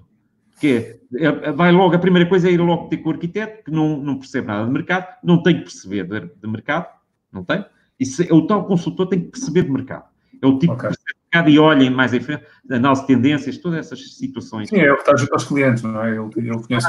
[0.60, 3.64] Que é, é, vai logo, a primeira coisa é ir logo ter com o arquiteto,
[3.64, 6.88] que não, não percebe nada de mercado, não tem que perceber de, de mercado,
[7.32, 7.64] não tem.
[8.00, 10.06] Isso, é, o tal consultor tem que perceber de mercado.
[10.42, 10.90] É o tipo okay.
[10.90, 14.70] que percebe de mercado e olhem mais em frente, análise de tendências, todas essas situações.
[14.70, 16.12] Sim, é o que está junto aos clientes, não é?
[16.12, 16.88] Ele, ele conhece.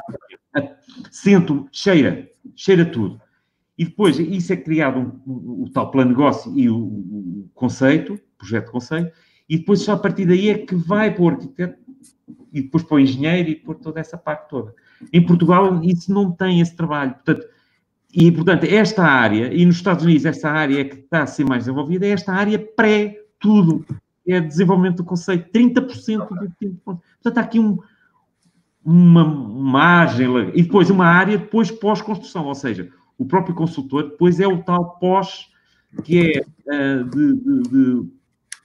[1.11, 3.21] Sento, cheira, cheira tudo.
[3.77, 7.51] E depois, isso é criado um, um, o tal plano de negócio e o, o
[7.55, 9.13] conceito, projeto de conceito,
[9.49, 11.79] e depois só a partir daí é que vai para o arquiteto
[12.53, 14.75] e depois para o engenheiro e por toda essa parte toda.
[15.13, 17.15] Em Portugal isso não tem esse trabalho.
[17.15, 17.47] Portanto,
[18.13, 21.45] e, portanto, esta área, e nos Estados Unidos essa área é que está a ser
[21.45, 23.85] mais desenvolvida, é esta área pré-tudo.
[24.27, 27.03] É desenvolvimento do conceito, 30% do tempo.
[27.23, 27.79] Portanto, há aqui um,
[28.85, 34.47] uma margem, e depois uma área depois pós-construção, ou seja, o próprio consultor depois é
[34.47, 35.51] o tal pós,
[36.05, 38.11] que é uh, de, de, de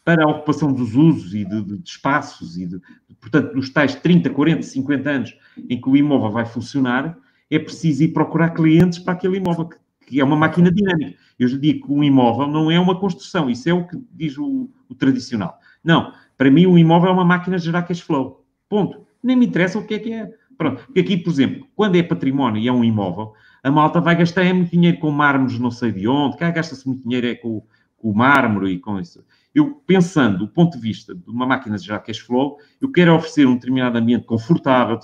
[0.04, 2.82] para a ocupação dos usos e de, de, de espaços e, de,
[3.22, 5.38] portanto, dos tais 30, 40, 50 anos
[5.70, 7.18] em que o imóvel vai funcionar,
[7.50, 9.78] é preciso ir procurar clientes para aquele imóvel, que,
[10.08, 11.18] que é uma máquina dinâmica.
[11.40, 14.38] Eu já digo que um imóvel não é uma construção, isso é o que diz
[14.38, 15.58] o, o tradicional.
[15.84, 18.46] Não, para mim um imóvel é uma máquina de gerar cash flow.
[18.68, 19.06] Ponto.
[19.22, 20.30] Nem me interessa o que é que é.
[20.58, 20.84] Pronto.
[20.86, 23.34] Porque aqui, por exemplo, quando é património e é um imóvel,
[23.64, 26.86] a malta vai gastar é muito dinheiro com mármores não sei de onde, cá gasta-se
[26.86, 27.64] muito dinheiro é com,
[27.98, 29.24] com o mármore e com isso.
[29.54, 33.46] Eu, pensando do ponto de vista de uma máquina de cash flow, eu quero oferecer
[33.46, 35.00] um determinado ambiente confortável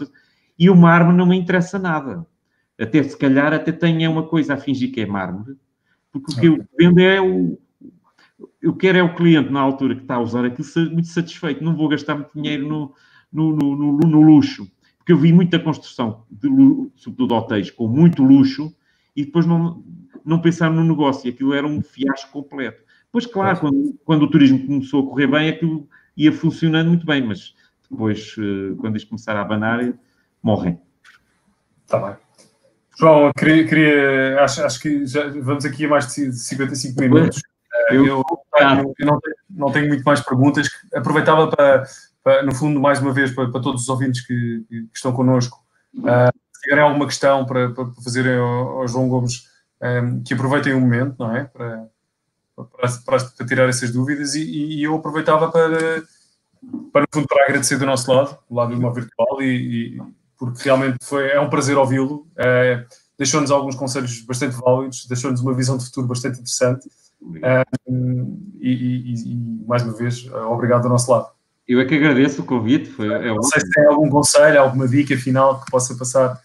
[0.57, 2.25] e o mármore não me interessa nada.
[2.79, 5.55] Até se calhar até tenha uma coisa a fingir que é mármore,
[6.11, 7.59] porque o que eu vendo é o.
[8.61, 11.63] Eu quero é o cliente na altura que está a usar aquilo muito satisfeito.
[11.63, 12.93] Não vou gastar muito dinheiro no,
[13.31, 14.69] no, no, no, luxo.
[14.97, 16.47] Porque eu vi muita construção, de,
[16.95, 18.73] sobretudo hotéis, com muito luxo,
[19.15, 19.83] e depois não,
[20.25, 21.27] não pensaram no negócio.
[21.27, 22.83] E aquilo era um fiasco completo.
[23.11, 27.25] Pois, claro, quando, quando, o turismo começou a correr bem, aquilo ia funcionando muito bem,
[27.25, 27.55] mas
[27.89, 29.93] depois, eh, quando isto começar a abanar,
[30.43, 30.79] morrem.
[31.83, 32.17] Está bem.
[32.97, 37.41] João, queria, queria acho, acho, que já vamos aqui a mais de 55 minutos.
[37.73, 38.23] Eh, eu, eu,
[38.59, 40.69] eu não, tenho, não, tenho, muito mais perguntas.
[40.93, 41.85] Aproveitava para,
[42.23, 45.57] para no fundo, mais uma vez, para, para todos os ouvintes que, que estão connosco,
[45.97, 49.45] uh, se tiverem alguma questão para, para fazerem ao, ao João Gomes,
[49.81, 51.45] um, que aproveitem o momento, não é?
[51.45, 51.87] Para,
[52.65, 56.03] para, para, para tirar essas dúvidas e, e, eu aproveitava para,
[56.91, 60.01] para, no fundo, para agradecer do nosso lado, do lado do Irmão Virtual, e, e,
[60.37, 62.27] porque realmente foi, é um prazer ouvi-lo.
[62.37, 62.85] É,
[63.17, 66.89] deixou-nos alguns conselhos bastante válidos, deixou-nos uma visão de futuro bastante interessante.
[67.43, 67.63] É,
[68.59, 69.35] e, e,
[69.67, 71.27] mais uma vez, obrigado do nosso lado.
[71.67, 72.89] Eu é que agradeço o convite.
[72.89, 76.41] Foi, é Não sei se tem algum conselho, alguma dica final que possa passar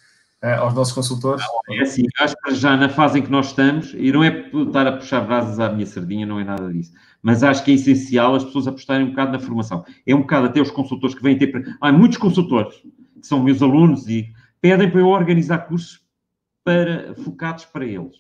[0.53, 1.45] aos nossos consultores?
[1.71, 4.87] É assim, acho que já na fase em que nós estamos, e não é estar
[4.87, 6.93] a puxar brasas à minha sardinha, não é nada disso,
[7.23, 9.85] mas acho que é essencial as pessoas apostarem um bocado na formação.
[10.07, 11.77] É um bocado até os consultores que vêm ter.
[11.81, 12.75] Há muitos consultores
[13.21, 14.31] que são meus alunos e
[14.61, 16.01] pedem para eu organizar cursos
[16.63, 18.17] para, focados para eles.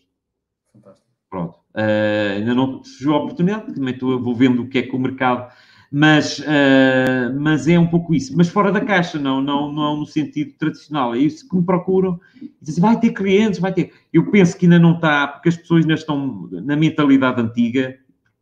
[0.72, 1.06] Fantástico.
[1.28, 1.58] Pronto.
[1.74, 4.98] Uh, ainda não surgiu a oportunidade, também estou, vou vendo o que é que o
[4.98, 5.52] mercado
[5.96, 8.36] mas, uh, mas é um pouco isso.
[8.36, 11.14] Mas fora da caixa, não, não, não no sentido tradicional.
[11.14, 12.18] É isso que me procuram.
[12.60, 13.92] Dizem, vai ter clientes, vai ter.
[14.12, 17.96] Eu penso que ainda não está, porque as pessoas ainda estão na mentalidade antiga,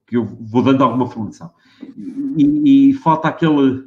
[0.06, 1.50] que eu vou dando alguma formação.
[2.38, 3.84] E, e falta aquele.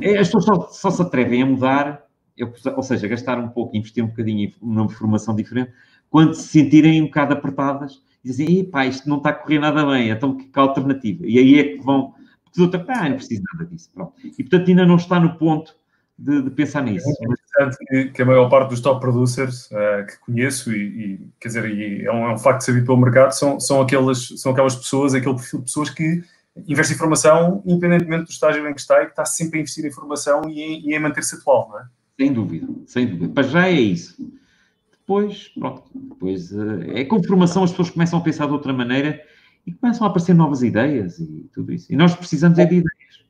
[0.00, 3.76] É, as pessoas só, só, se atrevem a mudar, eu, ou seja, gastar um pouco,
[3.76, 5.70] investir um bocadinho em uma formação diferente,
[6.08, 10.08] quando se sentirem um bocado apertadas dizem, pá, isto não está a correr nada bem,
[10.08, 11.26] então que, que alternativa?
[11.26, 12.14] E aí é que vão
[12.54, 13.90] que outra, ah, não preciso nada disso.
[13.92, 14.12] Pronto.
[14.24, 15.74] E portanto ainda não está no ponto
[16.18, 17.08] de, de pensar nisso.
[17.08, 21.28] É interessante que, que, a maior parte dos top producers uh, que conheço e, e,
[21.40, 24.52] quer dizer, e é, um, é um facto sabido pelo mercado, são, são, aquelas, são
[24.52, 26.22] aquelas pessoas, aquele perfil de pessoas que
[26.68, 29.84] investe em formação independentemente do estágio em que está e que está sempre a investir
[29.84, 31.84] em formação e em, e em manter-se atual, não é?
[32.16, 33.34] Sem dúvida, sem dúvida.
[33.34, 34.16] Para já é isso.
[34.92, 39.20] Depois, pronto, depois uh, é com formação as pessoas começam a pensar de outra maneira
[39.66, 41.92] e começam a aparecer novas ideias e tudo isso.
[41.92, 43.24] E nós precisamos é de ideias.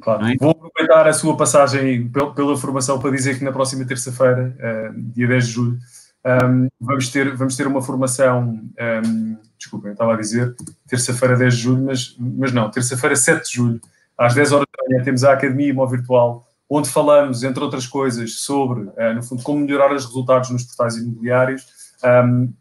[0.00, 0.26] Claro.
[0.26, 0.36] É?
[0.38, 5.26] Vou aproveitar a sua passagem pela formação para dizer que na próxima terça-feira, uh, dia
[5.26, 5.78] 10 de julho,
[6.24, 8.60] um, vamos, ter, vamos ter uma formação,
[9.04, 10.54] um, desculpem, estava a dizer
[10.86, 13.80] terça-feira 10 de julho, mas, mas não, terça-feira 7 de julho,
[14.16, 18.40] às 10 horas da manhã, temos a Academia Imó Virtual, onde falamos, entre outras coisas,
[18.40, 21.66] sobre, uh, no fundo, como melhorar os resultados nos portais imobiliários.
[22.04, 22.52] Um,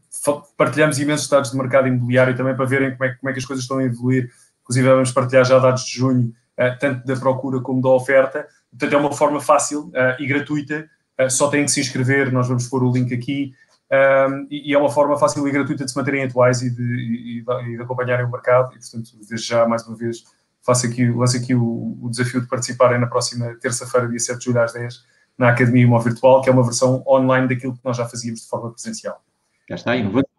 [0.57, 3.45] partilhamos imensos dados de mercado imobiliário também para verem como é, como é que as
[3.45, 4.29] coisas estão a evoluir.
[4.61, 8.47] Inclusive, vamos partilhar já dados de junho, uh, tanto da procura como da oferta.
[8.69, 10.89] Portanto, é uma forma fácil uh, e gratuita.
[11.19, 13.53] Uh, só têm que se inscrever, nós vamos pôr o link aqui.
[13.89, 17.39] Um, e, é uma forma fácil e gratuita de se manterem atuais e de, e,
[17.39, 18.75] e de acompanharem o mercado.
[18.75, 20.23] E, portanto, desde já, mais uma vez,
[20.61, 24.45] faço aqui, lanço aqui o, o desafio de participarem na próxima terça-feira, dia 7 de
[24.45, 25.03] julho, às 10,
[25.37, 28.47] na Academia Imó Virtual, que é uma versão online daquilo que nós já fazíamos de
[28.47, 29.21] forma presencial.
[29.69, 30.29] Já está, inovador.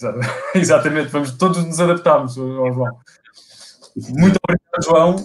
[0.54, 2.98] Exatamente, vamos todos nos adaptarmos ao João.
[4.10, 5.16] Muito obrigado, João.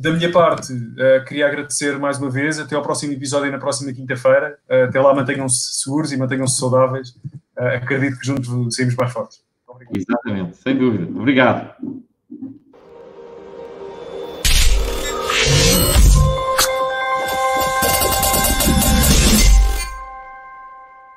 [0.00, 2.58] da minha parte, uh, queria agradecer mais uma vez.
[2.58, 4.58] Até ao próximo episódio na próxima quinta-feira.
[4.70, 7.14] Uh, até lá, mantenham-se seguros e mantenham-se saudáveis.
[7.56, 9.42] Acredito que juntos saímos mais fortes.
[9.66, 9.96] Obrigado.
[9.96, 11.04] Exatamente, sem dúvida.
[11.18, 11.74] Obrigado.